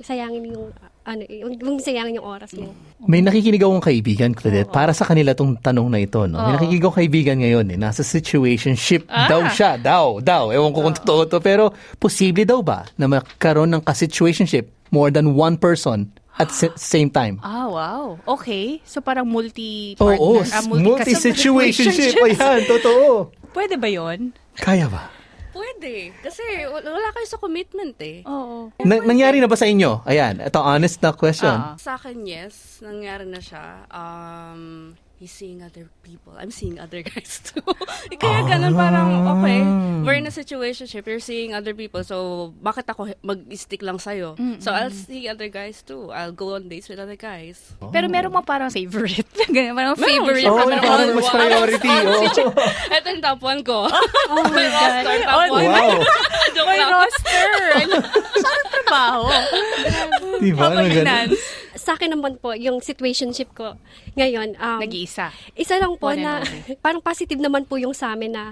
sayangin 0.04 0.48
yung 0.48 0.72
ano, 1.02 1.22
mong 1.58 1.82
sayangin 1.82 2.22
yung 2.22 2.26
oras 2.26 2.54
mo. 2.54 2.70
May 3.02 3.18
nakikinig 3.22 3.58
akong 3.58 3.82
kaibigan, 3.82 4.30
Claudette, 4.34 4.70
para 4.70 4.94
sa 4.94 5.02
kanila 5.02 5.34
tong 5.34 5.58
tanong 5.58 5.90
na 5.90 5.98
ito. 5.98 6.30
No? 6.30 6.38
May 6.38 6.54
nakikinig 6.58 6.82
akong 6.86 6.98
kaibigan 7.02 7.36
ngayon, 7.42 7.66
eh, 7.74 7.78
nasa 7.78 8.06
situationship 8.06 9.10
daw 9.10 9.42
siya. 9.50 9.78
Daw, 9.78 10.22
daw. 10.22 10.54
Ewan 10.54 10.70
ko 10.70 10.78
kung 10.86 10.96
totoo 10.96 11.26
to. 11.26 11.38
Pero, 11.42 11.74
posible 11.98 12.46
daw 12.46 12.62
ba 12.62 12.86
na 12.94 13.10
magkaroon 13.10 13.74
ng 13.74 13.82
ka-situationship 13.82 14.70
more 14.94 15.10
than 15.10 15.34
one 15.34 15.58
person 15.58 16.12
at 16.38 16.48
the 16.54 16.70
same 16.78 17.10
time? 17.10 17.42
Ah, 17.42 17.66
wow. 17.66 18.16
Okay. 18.38 18.78
So 18.86 19.02
parang 19.02 19.26
multi-partner. 19.26 20.22
Oo, 20.22 20.40
ah, 20.46 20.62
multi-situationship. 20.70 22.14
Ayan, 22.22 22.62
totoo. 22.70 23.34
Pwede 23.52 23.76
ba 23.76 23.90
yon? 23.90 24.32
Kaya 24.56 24.88
ba? 24.88 25.21
Pwede. 25.52 26.16
Kasi 26.24 26.42
wala, 26.64 27.12
kayo 27.12 27.28
sa 27.28 27.36
commitment 27.36 27.96
eh. 28.00 28.24
Oo. 28.24 28.72
Na- 28.82 29.04
nangyari 29.04 29.36
na 29.38 29.46
ba 29.46 29.56
sa 29.56 29.68
inyo? 29.68 30.00
Ayan, 30.08 30.40
ito 30.40 30.58
honest 30.58 30.98
na 31.04 31.12
question. 31.12 31.52
Ah. 31.52 31.76
Sa 31.76 32.00
akin, 32.00 32.24
yes. 32.24 32.80
Nangyari 32.80 33.28
na 33.28 33.38
siya. 33.38 33.84
Um, 33.92 34.96
he's 35.22 35.30
seeing 35.30 35.62
other 35.62 35.86
people. 36.02 36.34
I'm 36.34 36.50
seeing 36.50 36.82
other 36.82 36.98
guys 37.06 37.38
too. 37.38 37.62
Kaya 38.18 38.42
ganun 38.42 38.74
parang, 38.74 39.22
okay, 39.38 39.62
we're 40.02 40.18
in 40.18 40.26
a 40.26 40.34
situationship. 40.34 41.06
You're 41.06 41.22
seeing 41.22 41.54
other 41.54 41.78
people. 41.78 42.02
So, 42.02 42.50
bakit 42.58 42.90
ako 42.90 43.14
mag-stick 43.22 43.86
lang 43.86 44.02
sa'yo? 44.02 44.34
So, 44.58 44.74
I'll 44.74 44.90
see 44.90 45.30
other 45.30 45.46
guys 45.46 45.86
too. 45.86 46.10
I'll 46.10 46.34
go 46.34 46.58
on 46.58 46.66
dates 46.66 46.90
with 46.90 46.98
other 46.98 47.14
guys. 47.14 47.70
Pero 47.94 48.10
meron 48.10 48.34
mo 48.34 48.42
parang 48.42 48.74
favorite. 48.74 49.30
Ganyan, 49.54 49.78
parang 49.78 49.94
favorite. 49.94 50.42
Oh, 50.50 50.58
parang 50.58 50.82
all 50.82 51.06
mas 51.14 51.30
priority. 51.30 51.86
Oh. 51.86 52.50
Ito 52.90 53.06
yung 53.06 53.22
top 53.22 53.38
one 53.38 53.62
ko. 53.62 53.86
Oh 53.86 54.42
my 54.50 54.66
God. 54.66 55.06
top 55.22 55.38
Oh, 55.46 55.54
one. 55.54 55.70
Wow. 55.70 56.02
Joke 56.50 56.66
May 56.66 56.82
lang. 56.82 56.90
roster. 56.90 57.50
Saan 58.42 58.62
trabaho? 58.74 59.22
Diba? 60.42 60.66
How 60.66 61.61
Sa 61.74 61.94
akin 61.94 62.12
naman 62.12 62.36
po, 62.36 62.52
yung 62.52 62.78
situationship 62.78 63.52
ko 63.52 63.76
ngayon, 64.12 64.56
um, 64.56 64.80
Nag-iisa. 64.80 65.32
Isa 65.52 65.76
lang 65.76 65.96
po 65.96 66.10
One 66.10 66.20
na 66.20 66.40
parang 66.84 67.00
positive 67.00 67.38
naman 67.38 67.64
po 67.64 67.76
yung 67.76 67.92
sa 67.92 68.12
amin 68.12 68.32
na 68.32 68.44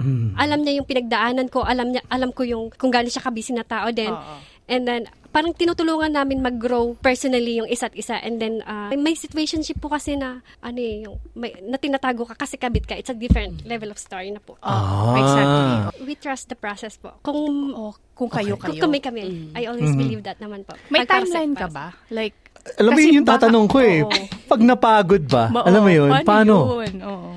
Hmm. 0.00 0.32
alam 0.32 0.64
niya 0.64 0.80
yung 0.80 0.88
pinagdaanan 0.88 1.52
ko, 1.52 1.60
alam 1.60 1.92
niya 1.92 2.00
alam 2.08 2.32
ko 2.32 2.40
yung 2.40 2.72
kung 2.72 2.88
gaano 2.88 3.12
siya 3.12 3.20
kabisi 3.20 3.52
na 3.52 3.68
tao 3.68 3.92
din. 3.92 4.08
Oo. 4.08 4.36
And 4.64 4.88
then 4.88 5.04
parang 5.28 5.52
tinutulungan 5.52 6.10
namin 6.10 6.40
mag-grow 6.40 6.96
personally 6.96 7.60
yung 7.60 7.68
isa't 7.68 7.92
isa. 7.92 8.16
And 8.16 8.40
then 8.40 8.64
uh, 8.64 8.88
may 8.96 9.12
situationship 9.12 9.76
po 9.76 9.92
kasi 9.92 10.16
na 10.16 10.40
ano 10.58 10.78
eh, 10.80 11.04
yung 11.04 11.20
may, 11.36 11.52
na 11.60 11.76
tinatago 11.76 12.24
ka 12.24 12.34
kasi 12.34 12.56
kabit 12.56 12.88
ka. 12.88 12.96
It's 12.96 13.12
a 13.12 13.14
different 13.14 13.60
level 13.62 13.92
of 13.92 14.00
story 14.00 14.32
na 14.32 14.40
po. 14.40 14.56
Oh, 14.64 15.12
exactly. 15.12 15.76
We 16.00 16.16
trust 16.16 16.48
the 16.48 16.56
process 16.56 16.96
po. 16.96 17.20
Kung 17.20 17.36
Oh, 17.70 17.92
kung 18.16 18.32
kayo 18.32 18.56
kung 18.56 18.72
kayo. 18.72 18.80
kami 18.80 18.98
kami, 18.98 19.22
I 19.52 19.68
always 19.68 19.92
believe 19.92 20.24
that 20.24 20.40
naman 20.40 20.64
po. 20.64 20.80
May 20.88 21.04
Pag 21.04 21.28
timeline 21.28 21.52
ka 21.52 21.68
ba? 21.68 21.92
Like, 22.08 22.34
Alam 22.76 22.90
mo 22.90 22.96
kasi 22.96 23.06
yun 23.06 23.16
yung 23.16 23.28
tatanong 23.28 23.66
ko 23.66 23.78
eh. 23.78 23.98
Oo. 24.00 24.22
Pag 24.46 24.60
napagod 24.60 25.24
ba? 25.24 25.44
Ba- 25.48 25.64
alam 25.64 25.80
mo 25.80 25.90
yun? 25.90 26.10
Paano? 26.22 26.54
yun? 26.78 26.96
Oo. 27.02 27.30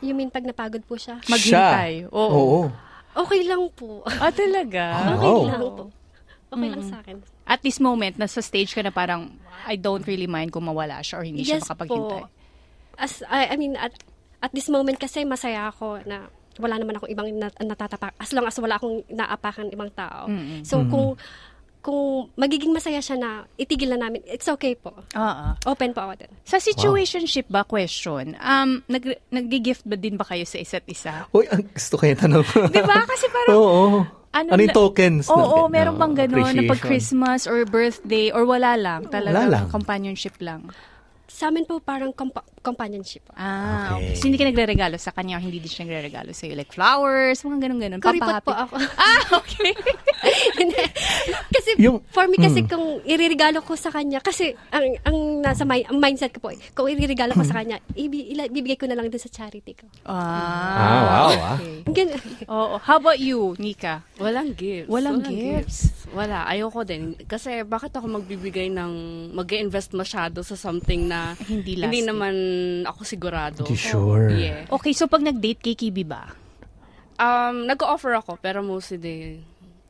You 0.00 0.12
mean 0.12 0.28
pag 0.28 0.42
napagod 0.42 0.84
po 0.84 0.94
siya? 0.94 1.16
Maghintay. 1.24 2.04
Siya. 2.04 2.12
Oo. 2.12 2.36
Oo. 2.36 2.60
Okay 3.16 3.40
lang 3.42 3.64
po. 3.72 4.04
Ah, 4.04 4.28
talaga? 4.28 4.84
Okay 5.16 5.24
Wow. 5.26 5.48
lang 5.48 5.62
po. 5.72 5.84
Okay 6.46 6.68
lang 6.68 6.82
sa 6.84 6.96
akin. 7.00 7.16
At 7.42 7.60
this 7.60 7.78
moment, 7.78 8.14
nasa 8.16 8.38
stage 8.38 8.70
ka 8.70 8.80
na 8.80 8.90
parang, 8.90 9.32
I 9.64 9.74
don't 9.74 10.04
really 10.04 10.26
mind 10.26 10.50
kung 10.50 10.62
mawala 10.62 11.00
siya 11.00 11.18
or 11.18 11.24
hindi 11.24 11.42
siya 11.42 11.58
Yes 11.58 11.64
makapaghintay. 11.64 12.22
po. 12.22 12.28
As, 12.96 13.24
I, 13.24 13.52
I 13.52 13.56
mean, 13.56 13.74
at, 13.74 13.92
at 14.38 14.52
this 14.52 14.68
moment 14.68 14.96
kasi 14.96 15.24
masaya 15.24 15.68
ako 15.68 16.04
na 16.04 16.28
wala 16.56 16.76
naman 16.76 16.96
akong 16.96 17.10
ibang 17.10 17.28
nat- 17.30 17.56
natatapak. 17.58 18.16
As 18.16 18.30
long 18.30 18.44
as 18.44 18.56
wala 18.56 18.76
akong 18.76 19.04
naapakan 19.06 19.68
ibang 19.68 19.90
tao. 19.90 20.28
So, 20.62 20.84
kung 20.86 21.16
kung 21.86 22.34
magiging 22.34 22.74
masaya 22.74 22.98
siya 22.98 23.14
na 23.14 23.30
itigil 23.54 23.94
na 23.94 24.02
namin, 24.02 24.18
it's 24.26 24.50
okay 24.50 24.74
po. 24.74 24.90
Oo. 25.14 25.46
Open 25.64 25.94
po 25.94 26.02
ako 26.02 26.18
din. 26.18 26.30
Sa 26.42 26.58
situationship 26.58 27.46
ba 27.46 27.62
question, 27.62 28.34
um, 28.36 28.82
nag, 28.90 29.06
nag-gift 29.30 29.86
ba 29.86 29.94
din 29.94 30.18
ba 30.18 30.26
kayo 30.26 30.42
sa 30.42 30.58
isa't 30.58 30.82
isa? 30.90 31.30
Uy, 31.30 31.46
ang 31.46 31.62
gusto 31.62 31.94
ko 31.94 32.02
yung 32.02 32.18
tanong. 32.18 32.42
Di 32.74 32.82
ba? 32.82 33.06
Kasi 33.06 33.30
parang, 33.30 33.54
Oo. 33.54 33.84
ano, 34.34 34.48
Ano, 34.50 34.60
yung 34.60 34.74
tokens? 34.74 35.30
Oo, 35.30 35.70
na- 35.70 35.72
meron 35.72 35.94
na 35.94 36.00
bang 36.02 36.14
gano'n 36.26 36.54
na 36.58 36.62
pag? 36.66 36.82
Christmas 36.82 37.46
or 37.46 37.62
birthday 37.62 38.34
or 38.34 38.42
wala 38.42 38.74
lang? 38.74 39.06
Talaga 39.06 39.46
Wala 39.46 39.46
lang. 39.46 39.64
companionship 39.70 40.34
lang. 40.42 40.66
Sa 41.36 41.52
amin 41.52 41.62
po 41.62 41.76
parang 41.78 42.08
compa- 42.10 42.48
companionship. 42.64 43.20
po. 43.22 43.36
Ah, 43.36 43.92
okay. 43.92 44.08
Okay. 44.08 44.16
So, 44.16 44.24
hindi 44.24 44.40
ka 44.40 44.48
nagre-regalo 44.48 44.96
sa 44.96 45.12
kanya, 45.12 45.36
hindi 45.36 45.60
din 45.60 45.68
siya 45.68 45.84
nagre-regalo 45.84 46.32
sa'yo. 46.32 46.56
Like 46.56 46.72
flowers, 46.72 47.38
mga 47.40 47.60
ganun-ganun. 47.62 48.00
Kuripot 48.00 48.40
po 48.40 48.50
ako. 48.50 48.74
Ah, 48.98 49.22
okay. 49.36 49.70
Kasi 51.48 51.76
Yung- 51.78 52.00
for 52.08 52.24
me 52.24 52.36
kasi 52.36 52.62
Mm. 52.62 52.68
kung 52.68 52.84
iririgalo 53.02 53.60
ko 53.60 53.74
sa 53.74 53.88
kanya 53.88 54.18
kasi 54.18 54.54
ang 54.70 54.96
ang 55.02 55.16
nasa 55.40 55.62
my, 55.62 55.84
ang 55.84 55.98
mindset 55.98 56.32
ko 56.32 56.40
po 56.40 56.48
eh, 56.48 56.60
kung 56.72 56.86
iririgalo 56.86 57.32
ko 57.32 57.42
Mm. 57.42 57.48
sa 57.48 57.56
kanya 57.56 57.76
ibi, 57.94 58.32
ila, 58.32 58.48
bibigay 58.48 58.76
ko 58.76 58.86
na 58.86 58.94
lang 58.94 59.06
din 59.06 59.18
sa 59.18 59.28
charity 59.28 59.74
ko. 59.74 59.86
Ah, 60.04 60.14
Ah, 60.16 61.02
wow, 61.02 61.28
ah. 61.28 61.56
okay. 61.56 61.74
Gan- 61.88 62.16
Oo. 62.46 62.76
How 62.78 62.96
about 62.96 63.18
you, 63.18 63.54
Nika? 63.56 64.02
Walang 64.16 64.54
gifts. 64.54 64.88
Walang 64.88 65.18
gifts. 65.22 65.78
Wala. 66.08 66.46
Ayoko 66.46 66.82
din. 66.82 67.02
Kasi 67.20 67.60
bakit 67.62 67.90
ako 67.92 68.06
magbibigay 68.12 68.70
ng, 68.70 68.92
mag-invest 69.32 69.90
masyado 69.92 70.40
sa 70.40 70.54
something 70.54 71.04
na 71.04 71.25
Hindi 71.48 71.74
hindi 71.74 72.02
lasting. 72.02 72.06
naman 72.06 72.34
ako 72.84 73.00
sigurado. 73.02 73.62
Hindi 73.64 73.74
sure. 73.74 74.30
Yeah. 74.30 74.68
Okay, 74.68 74.92
so 74.92 75.06
pag 75.06 75.20
nag-date 75.20 75.58
kay 75.60 75.74
Kibi 75.74 76.04
ba? 76.04 76.30
Um, 77.16 77.64
nag-offer 77.64 78.12
ako, 78.14 78.36
pero 78.36 78.60
mostly 78.60 78.96
they, 78.96 79.20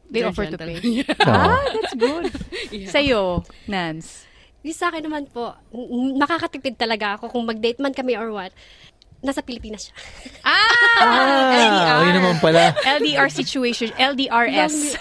They 0.06 0.22
offer 0.22 0.46
to 0.46 0.54
gentle. 0.54 0.78
pay. 0.78 1.02
Oo. 1.26 1.26
Ah, 1.26 1.66
that's 1.66 1.94
good. 1.94 2.30
Sa'yo, 2.94 3.42
Nance? 3.66 4.22
Yung 4.62 4.74
sa 4.74 4.88
akin 4.88 5.02
naman 5.02 5.26
po, 5.26 5.54
nakakatipid 6.16 6.74
talaga 6.74 7.18
ako 7.18 7.30
kung 7.30 7.44
mag-date 7.44 7.78
man 7.78 7.90
kami 7.90 8.14
or 8.14 8.30
what. 8.30 8.54
Nasa 9.26 9.42
Pilipinas 9.42 9.90
siya. 9.90 9.94
Ah, 10.46 12.06
yun 12.06 12.14
naman 12.14 12.38
pala. 12.38 12.70
LDR 12.78 13.26
situation, 13.26 13.90
LDRS. 13.98 14.94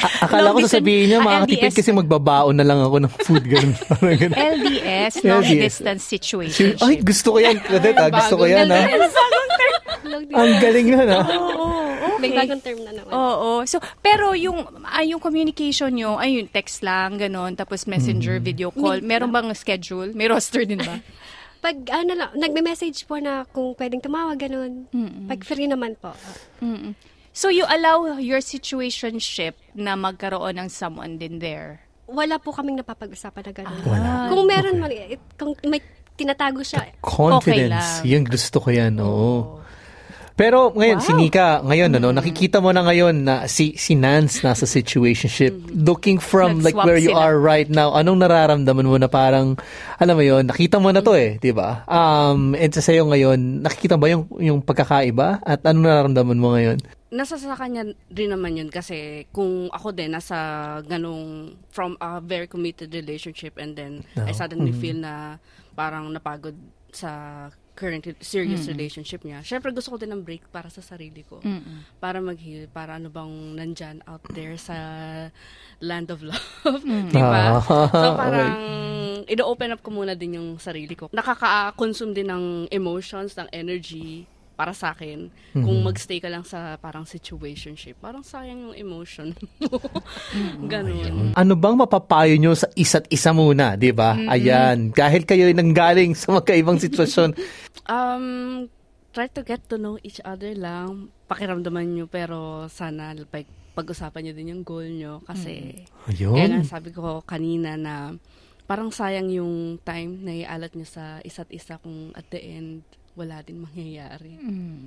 A- 0.00 0.24
akala 0.24 0.56
ko 0.56 0.64
sasabihin 0.64 1.12
niya, 1.12 1.18
ah, 1.20 1.26
makakatipid 1.28 1.68
LDS. 1.68 1.76
kasi 1.76 1.90
magbabaon 1.92 2.56
na 2.56 2.64
lang 2.64 2.80
ako 2.80 2.96
ng 3.04 3.12
food. 3.28 3.44
Ganun. 3.44 3.76
LDS, 4.56 5.20
long 5.22 5.44
LDS. 5.44 5.60
distance 5.68 6.02
situation. 6.08 6.80
Ay, 6.80 7.04
gusto 7.04 7.36
ko 7.36 7.38
yan. 7.44 7.60
Claudette, 7.68 8.00
ah. 8.00 8.08
Gusto 8.08 8.34
ko 8.40 8.44
yan. 8.48 8.66
Ah. 8.72 8.88
Ang 10.32 10.52
galing 10.64 10.88
nun, 10.88 11.08
ah. 11.12 11.24
May 12.18 12.34
bagong 12.34 12.62
term 12.64 12.82
na 12.82 12.90
naman. 12.90 13.10
Oo. 13.14 13.62
So, 13.62 13.78
pero 14.02 14.34
yung 14.34 14.64
ay, 14.88 15.14
yung 15.14 15.22
communication 15.22 15.94
nyo, 15.94 16.18
ay 16.18 16.40
yung 16.40 16.50
text 16.50 16.82
lang, 16.82 17.14
ganun, 17.14 17.54
tapos 17.54 17.86
messenger, 17.86 18.42
video 18.42 18.74
call, 18.74 18.98
meron 19.04 19.30
bang 19.30 19.52
schedule? 19.54 20.10
May 20.16 20.26
roster 20.26 20.64
din 20.64 20.82
ba? 20.82 20.98
Pag 21.58 21.76
ano 21.90 22.12
lang, 22.14 22.30
nagme-message 22.38 23.02
po 23.04 23.18
na 23.18 23.42
kung 23.50 23.74
pwedeng 23.74 23.98
tumawag, 23.98 24.38
ganun. 24.38 24.86
Pag 25.26 25.42
free 25.42 25.66
naman 25.66 25.98
po. 25.98 26.14
Mm-mm. 26.62 26.94
So, 27.34 27.50
you 27.50 27.62
allow 27.70 28.18
your 28.18 28.42
situationship 28.42 29.54
na 29.74 29.94
magkaroon 29.94 30.58
ng 30.58 30.68
someone 30.70 31.22
din 31.22 31.38
there? 31.38 31.86
Wala 32.08 32.40
po 32.40 32.50
kaming 32.50 32.82
napapag-usapan 32.82 33.42
na 33.46 33.52
ganun. 33.52 33.82
Wala. 33.84 34.10
Kung 34.32 34.42
meron 34.48 34.76
man, 34.80 34.90
it, 34.90 35.22
kung 35.38 35.54
may 35.66 35.78
tinatago 36.18 36.66
siya, 36.66 36.82
Okay 36.98 36.98
Confidence. 36.98 37.70
lang. 37.70 38.10
Yung 38.10 38.24
gusto 38.26 38.56
ko 38.58 38.68
yan, 38.74 38.98
oo. 38.98 39.57
Pero 40.38 40.70
ngayon, 40.70 41.02
si 41.02 41.10
Wow. 41.10 41.18
Nika, 41.18 41.48
ngayon, 41.66 41.90
ano, 41.98 42.14
nakikita 42.14 42.62
mo 42.62 42.70
na 42.70 42.86
ngayon 42.86 43.26
na 43.26 43.50
si, 43.50 43.74
si 43.74 43.98
Nance 43.98 44.46
nasa 44.46 44.70
situationship. 44.70 45.74
Looking 45.74 46.22
from 46.22 46.62
like 46.62 46.78
where 46.78 46.94
you 46.94 47.10
sila. 47.10 47.34
are 47.34 47.36
right 47.42 47.66
now, 47.66 47.90
anong 47.98 48.22
nararamdaman 48.22 48.86
mo 48.86 48.94
na 49.02 49.10
parang, 49.10 49.58
alam 49.98 50.14
mo 50.14 50.22
yon 50.22 50.46
nakita 50.46 50.78
mo 50.78 50.94
na 50.94 51.02
to 51.02 51.18
eh, 51.18 51.42
di 51.42 51.50
ba? 51.50 51.82
Um, 51.90 52.54
and 52.54 52.70
sa 52.70 52.78
sayo 52.78 53.10
ngayon, 53.10 53.66
nakikita 53.66 53.98
ba 53.98 54.06
yung, 54.14 54.30
yung 54.38 54.62
pagkakaiba? 54.62 55.42
At 55.42 55.66
anong 55.66 55.84
nararamdaman 55.90 56.38
mo 56.38 56.54
ngayon? 56.54 56.78
nasa 57.08 57.40
sa 57.40 57.56
kanya 57.56 57.88
rin 58.12 58.28
naman 58.28 58.60
yun 58.60 58.68
kasi 58.68 59.24
kung 59.32 59.72
ako 59.72 59.96
din 59.96 60.12
nasa 60.12 60.36
ganong 60.84 61.56
from 61.72 61.96
a 62.04 62.20
very 62.20 62.44
committed 62.44 62.92
relationship 62.92 63.56
and 63.56 63.80
then 63.80 64.04
I 64.12 64.36
suddenly 64.36 64.76
feel 64.76 65.00
na 65.00 65.40
parang 65.72 66.12
napagod 66.12 66.52
sa 66.92 67.48
current 67.78 68.02
serious 68.18 68.66
relationship 68.66 69.22
niya. 69.22 69.38
Syempre 69.46 69.70
gusto 69.70 69.94
ko 69.94 69.96
din 70.02 70.10
ng 70.10 70.26
break 70.26 70.50
para 70.50 70.66
sa 70.66 70.82
sarili 70.82 71.22
ko. 71.22 71.38
Para 72.02 72.18
mag-heal, 72.18 72.66
para 72.66 72.98
ano 72.98 73.06
bang 73.06 73.54
nandyan 73.54 74.02
out 74.10 74.26
there 74.34 74.58
sa 74.58 74.74
land 75.78 76.10
of 76.10 76.26
love. 76.26 76.42
Di 77.14 77.22
ba? 77.22 77.62
Ah, 77.62 77.86
So 77.86 78.08
parang 78.26 78.50
ino-open 79.30 79.78
up 79.78 79.80
ko 79.86 79.94
muna 79.94 80.18
din 80.18 80.34
yung 80.42 80.58
sarili 80.58 80.98
ko. 80.98 81.06
Nakaka-consume 81.14 82.18
din 82.18 82.26
ng 82.26 82.44
emotions, 82.74 83.38
ng 83.38 83.46
energy 83.54 84.26
para 84.58 84.74
sa 84.74 84.90
akin. 84.90 85.30
Kung 85.54 85.86
magstay 85.86 86.18
ka 86.18 86.26
lang 86.26 86.42
sa 86.42 86.74
parang 86.82 87.06
situationship, 87.06 88.02
parang 88.02 88.26
sayang 88.26 88.66
yung 88.66 88.74
emotion 88.74 89.30
mo. 89.62 89.78
Ganun. 90.72 91.30
Ano 91.38 91.54
bang 91.54 91.78
mapapayo 91.78 92.34
nyo 92.34 92.58
sa 92.58 92.66
isa't 92.74 93.06
isa 93.06 93.30
muna, 93.30 93.78
di 93.78 93.94
ba? 93.94 94.18
Ayan. 94.18 94.90
Dahil 94.90 95.22
kayo 95.22 95.46
ay 95.46 95.54
nanggaling 95.54 96.18
sa 96.18 96.34
magkaibang 96.34 96.82
sitwasyon. 96.82 97.38
Um, 97.88 98.68
try 99.16 99.32
to 99.32 99.40
get 99.40 99.64
to 99.72 99.80
know 99.80 99.96
each 100.04 100.20
other 100.20 100.52
lang. 100.52 101.08
Pakiramdaman 101.24 101.88
nyo, 101.88 102.04
pero 102.04 102.68
sana 102.68 103.16
like, 103.16 103.48
pag-usapan 103.72 104.28
nyo 104.28 104.32
din 104.36 104.52
yung 104.52 104.64
goal 104.66 104.84
nyo. 104.84 105.24
Kasi, 105.24 105.88
kaya 106.04 106.28
nga 106.28 106.60
Ayun. 106.60 106.68
sabi 106.68 106.92
ko 106.92 107.24
kanina 107.24 107.80
na 107.80 108.12
parang 108.68 108.92
sayang 108.92 109.32
yung 109.32 109.80
time 109.80 110.20
na 110.20 110.36
ialat 110.36 110.76
nyo 110.76 110.84
sa 110.84 111.24
isa't 111.24 111.48
isa 111.48 111.80
kung 111.80 112.12
at 112.12 112.28
the 112.28 112.36
end, 112.44 112.84
wala 113.18 113.42
din 113.42 113.60
mangyayari. 113.60 114.38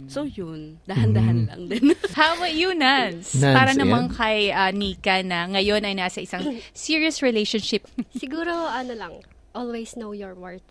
So 0.07 0.23
yun, 0.23 0.79
dahan-dahan 0.85 1.39
lang 1.45 1.61
din. 1.67 1.91
How 2.17 2.33
about 2.33 2.55
you, 2.55 2.71
Nance? 2.71 3.35
Nance, 3.35 3.51
Para 3.51 3.71
naman 3.75 4.07
kay 4.09 4.49
ah, 4.49 4.71
Nika 4.71 5.19
na 5.21 5.51
ngayon 5.51 5.83
ay 5.83 5.93
nasa 5.93 6.23
isang 6.23 6.41
serious 6.71 7.19
relationship. 7.19 7.83
Siguro, 8.15 8.49
ano 8.65 8.95
lang, 8.95 9.13
always 9.51 9.93
know 9.93 10.15
your 10.15 10.31
worth. 10.31 10.63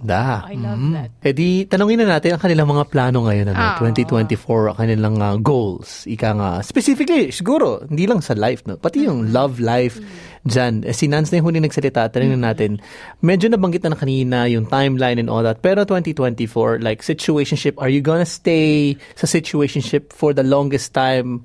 Da. 0.00 0.48
I 0.48 0.56
love 0.56 0.80
Mm. 0.80 0.92
that. 0.96 1.10
Eh 1.20 1.36
di, 1.36 1.68
tanongin 1.68 2.00
na 2.00 2.16
natin 2.16 2.32
ang 2.32 2.40
kanilang 2.40 2.64
mga 2.66 2.88
plano 2.88 3.28
ngayon, 3.28 3.52
ano, 3.52 3.60
Ah. 3.60 3.76
2024, 3.76 4.72
ang 4.72 4.78
kanilang 4.78 5.16
ah, 5.20 5.36
goals. 5.36 6.08
Ika 6.08 6.32
nga, 6.32 6.50
specifically, 6.62 7.28
siguro, 7.28 7.84
hindi 7.84 8.08
lang 8.08 8.24
sa 8.24 8.32
life, 8.32 8.64
no? 8.64 8.80
pati 8.80 9.04
yung 9.04 9.28
love 9.28 9.60
life 9.60 10.00
dyan. 10.44 10.86
Eh, 10.86 10.94
si 10.94 11.10
Nance 11.10 11.32
na 11.32 11.40
yung 11.42 11.50
huli 11.50 11.60
nagsalita, 11.62 12.10
tanongin 12.12 12.42
natin, 12.42 12.70
medyo 13.22 13.50
nabanggit 13.50 13.82
na 13.86 13.94
na 13.94 13.98
kanina 13.98 14.46
yung 14.46 14.68
timeline 14.68 15.18
and 15.18 15.30
all 15.32 15.42
that, 15.42 15.58
pero 15.64 15.82
2024, 15.82 16.82
like, 16.82 17.02
situationship, 17.02 17.74
are 17.78 17.90
you 17.90 18.02
gonna 18.04 18.28
stay 18.28 18.94
sa 19.18 19.26
situationship 19.26 20.12
for 20.12 20.30
the 20.36 20.44
longest 20.44 20.94
time 20.94 21.42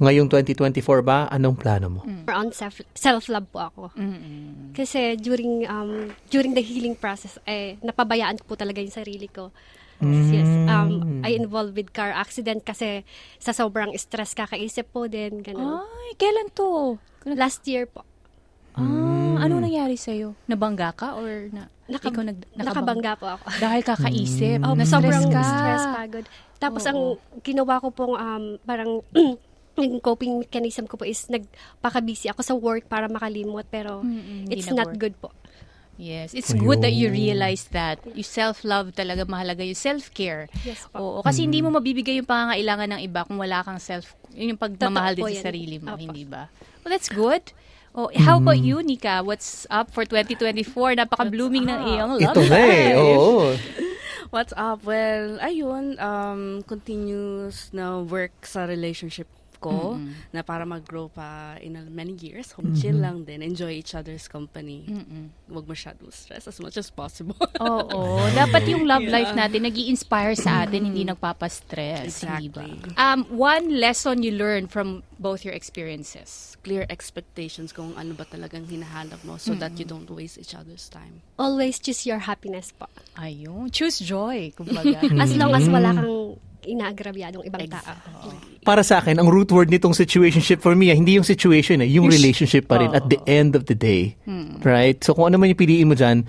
ngayong 0.00 0.32
2024 0.32 1.04
ba? 1.04 1.28
Anong 1.28 1.60
plano 1.60 1.86
mo? 1.92 2.00
More 2.08 2.36
on 2.36 2.48
self, 2.56 2.80
self-love 2.96 3.46
po 3.52 3.58
ako. 3.68 3.82
Kasi 4.72 5.20
during 5.20 5.68
um, 5.68 6.08
during 6.32 6.56
the 6.56 6.64
healing 6.64 6.96
process, 6.96 7.36
eh, 7.44 7.76
napabayaan 7.84 8.40
ko 8.40 8.52
po 8.52 8.54
talaga 8.56 8.80
yung 8.80 8.94
sarili 8.94 9.28
ko. 9.28 9.52
Yes, 10.00 10.48
um, 10.72 11.20
I 11.20 11.36
involved 11.36 11.76
with 11.76 11.92
car 11.92 12.08
accident 12.08 12.64
kasi 12.64 13.04
sa 13.36 13.52
sobrang 13.52 13.92
stress 14.00 14.32
kakaisip 14.32 14.88
po 14.88 15.04
din. 15.04 15.44
Ganun. 15.44 15.84
Ay, 15.84 16.16
kailan 16.16 16.48
to? 16.56 16.96
Last 17.28 17.68
year 17.68 17.84
po. 17.84 18.00
Ah, 18.72 19.42
ano 19.42 19.58
nangyari 19.58 19.94
sa'yo? 19.94 20.38
Nabangga 20.46 20.92
ka 20.92 21.14
or 21.14 21.50
na, 21.50 21.66
Naka- 21.86 22.08
ikaw 22.08 22.22
nag, 22.22 22.38
nakabangga 22.54 23.12
po 23.14 23.26
ako. 23.30 23.44
Dahil 23.64 23.82
kakaisip. 23.82 24.62
Oh, 24.62 24.72
na-stress 24.72 24.94
sobrang 24.94 25.26
ka. 25.28 25.42
stress, 25.42 25.84
pagod. 25.90 26.24
Tapos 26.56 26.82
ang 26.84 27.00
ginawa 27.40 27.80
ko 27.80 27.88
pong 27.90 28.14
um, 28.14 28.44
parang 28.62 29.02
yung 29.80 29.98
coping 29.98 30.38
mechanism 30.38 30.84
ko 30.84 30.94
po 30.94 31.02
is 31.02 31.24
nagpaka-busy 31.26 32.28
ako 32.28 32.40
sa 32.40 32.54
work 32.54 32.84
para 32.84 33.08
makalimot 33.08 33.64
pero 33.66 34.04
Mm-mm, 34.04 34.44
it's 34.48 34.68
na 34.68 34.84
not 34.84 34.92
work. 34.92 35.00
good 35.00 35.16
po. 35.16 35.32
Yes, 35.96 36.32
it's 36.32 36.56
good 36.56 36.80
that 36.80 36.96
you 36.96 37.12
realize 37.12 37.68
that. 37.72 38.00
You 38.06 38.24
self-love 38.24 38.96
talaga 38.96 39.28
mahalaga 39.28 39.60
yung 39.60 39.76
self-care. 39.76 40.48
Yes 40.64 40.88
po. 40.88 40.96
Oo, 40.96 41.18
kasi 41.20 41.44
hindi 41.44 41.60
mo 41.60 41.68
mabibigay 41.68 42.16
yung 42.16 42.24
pangangailangan 42.24 42.96
ng 42.96 43.00
iba 43.04 43.20
kung 43.24 43.36
wala 43.36 43.60
kang 43.60 43.76
self, 43.76 44.16
yun 44.32 44.56
yung 44.56 44.60
pagmamahal 44.60 45.12
Totoo 45.12 45.28
din 45.28 45.34
sa 45.34 45.36
yan. 45.36 45.44
sarili 45.44 45.76
mo, 45.76 45.92
Opo. 45.92 46.00
hindi 46.00 46.24
ba? 46.24 46.48
Well, 46.80 46.88
that's 46.90 47.12
good. 47.12 47.44
Oh, 47.90 48.06
how 48.14 48.38
about 48.38 48.62
you, 48.62 48.82
Nika? 48.82 49.22
What's 49.26 49.66
up 49.68 49.90
for 49.90 50.06
2024? 50.06 50.94
Napaka-blooming 50.94 51.66
ng 51.66 51.80
iyong 51.90 52.12
love 52.22 52.38
Ito 52.38 52.40
na 52.46 52.54
eh, 52.54 52.94
life. 52.94 52.98
oo. 53.02 53.38
What's 54.30 54.54
up? 54.54 54.86
Well, 54.86 55.42
ayun, 55.42 55.98
um, 55.98 56.62
continuous 56.70 57.74
na 57.74 57.98
work 57.98 58.46
sa 58.46 58.62
relationship 58.62 59.26
ko 59.60 60.00
na 60.32 60.40
para 60.40 60.64
mag-grow 60.64 61.06
pa 61.06 61.60
in 61.60 61.76
a- 61.76 61.84
many 61.86 62.16
years. 62.16 62.56
Home 62.56 62.72
chill 62.72 62.96
lang 62.96 63.22
din. 63.22 63.44
Enjoy 63.44 63.70
each 63.70 63.92
other's 63.92 64.26
company. 64.26 64.88
Huwag 65.46 65.68
masyadong 65.68 66.08
stress 66.10 66.48
as 66.48 66.56
much 66.58 66.80
as 66.80 66.88
possible. 66.88 67.36
Oo, 67.60 68.24
dapat 68.40 68.64
yung 68.66 68.88
love 68.88 69.04
life 69.04 69.36
natin 69.36 69.68
nag 69.68 69.76
inspire 69.76 70.32
sa 70.32 70.64
atin, 70.64 70.88
hindi 70.88 71.04
nagpapastress? 71.04 72.24
Exactly. 72.24 72.80
Um, 72.96 73.28
one 73.28 73.76
lesson 73.76 74.24
you 74.24 74.32
learned 74.32 74.72
from 74.72 75.04
both 75.20 75.44
your 75.44 75.52
experiences. 75.52 76.56
Clear 76.64 76.88
expectations 76.88 77.76
kung 77.76 77.92
ano 77.94 78.16
ba 78.16 78.24
talagang 78.24 78.64
hinahanap 78.64 79.20
mo 79.24 79.36
so 79.36 79.52
that 79.52 79.76
you 79.76 79.84
don't 79.84 80.08
waste 80.08 80.40
each 80.40 80.56
other's 80.56 80.88
time. 80.88 81.20
Always 81.36 81.76
choose 81.76 82.08
your 82.08 82.24
happiness 82.24 82.72
po. 82.72 82.88
Ayun, 83.20 83.68
choose 83.68 84.00
joy, 84.00 84.52
kumbaga. 84.56 85.04
As 85.22 85.36
long 85.36 85.52
as 85.52 85.68
wala 85.68 85.92
kang 85.92 86.40
inaagrabyadong 86.64 87.44
ibang 87.46 87.66
tao. 87.68 87.94
para 88.60 88.84
sa 88.84 89.00
akin, 89.00 89.16
ang 89.16 89.28
root 89.28 89.48
word 89.52 89.72
nitong 89.72 89.96
situationship 89.96 90.60
for 90.60 90.76
me, 90.76 90.92
ah, 90.92 90.96
hindi 90.96 91.16
yung 91.16 91.24
situation 91.24 91.80
eh, 91.80 91.88
yung 91.88 92.06
relationship 92.12 92.68
pa 92.68 92.76
rin 92.76 92.92
at 92.92 93.08
the 93.08 93.16
end 93.24 93.56
of 93.56 93.64
the 93.66 93.76
day. 93.76 94.16
Right? 94.60 95.00
So 95.00 95.16
kung 95.16 95.32
ano 95.32 95.40
man 95.40 95.52
yung 95.52 95.60
piliin 95.60 95.88
mo 95.88 95.96
dyan, 95.96 96.28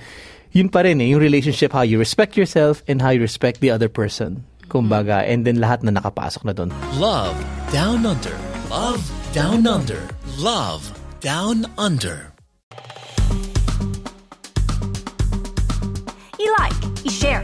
yun 0.51 0.67
pa 0.71 0.83
rin 0.83 0.99
eh, 1.03 1.11
yung 1.11 1.19
relationship, 1.23 1.71
how 1.71 1.83
you 1.83 1.99
respect 1.99 2.35
yourself 2.39 2.83
and 2.87 3.03
how 3.03 3.11
you 3.11 3.19
respect 3.23 3.59
the 3.59 3.71
other 3.71 3.91
person. 3.91 4.43
Kumbaga, 4.71 5.27
and 5.27 5.43
then 5.43 5.59
lahat 5.59 5.83
na 5.83 5.91
nakapasok 5.91 6.47
na 6.47 6.55
doon. 6.55 6.71
Love 6.95 7.35
Down 7.75 8.07
Under. 8.07 8.35
Love 8.71 9.03
Down 9.35 9.67
Under. 9.67 9.99
Love 10.39 10.87
Down 11.19 11.67
Under. 11.75 12.31
I-like, 16.39 16.79
i-share, 17.05 17.43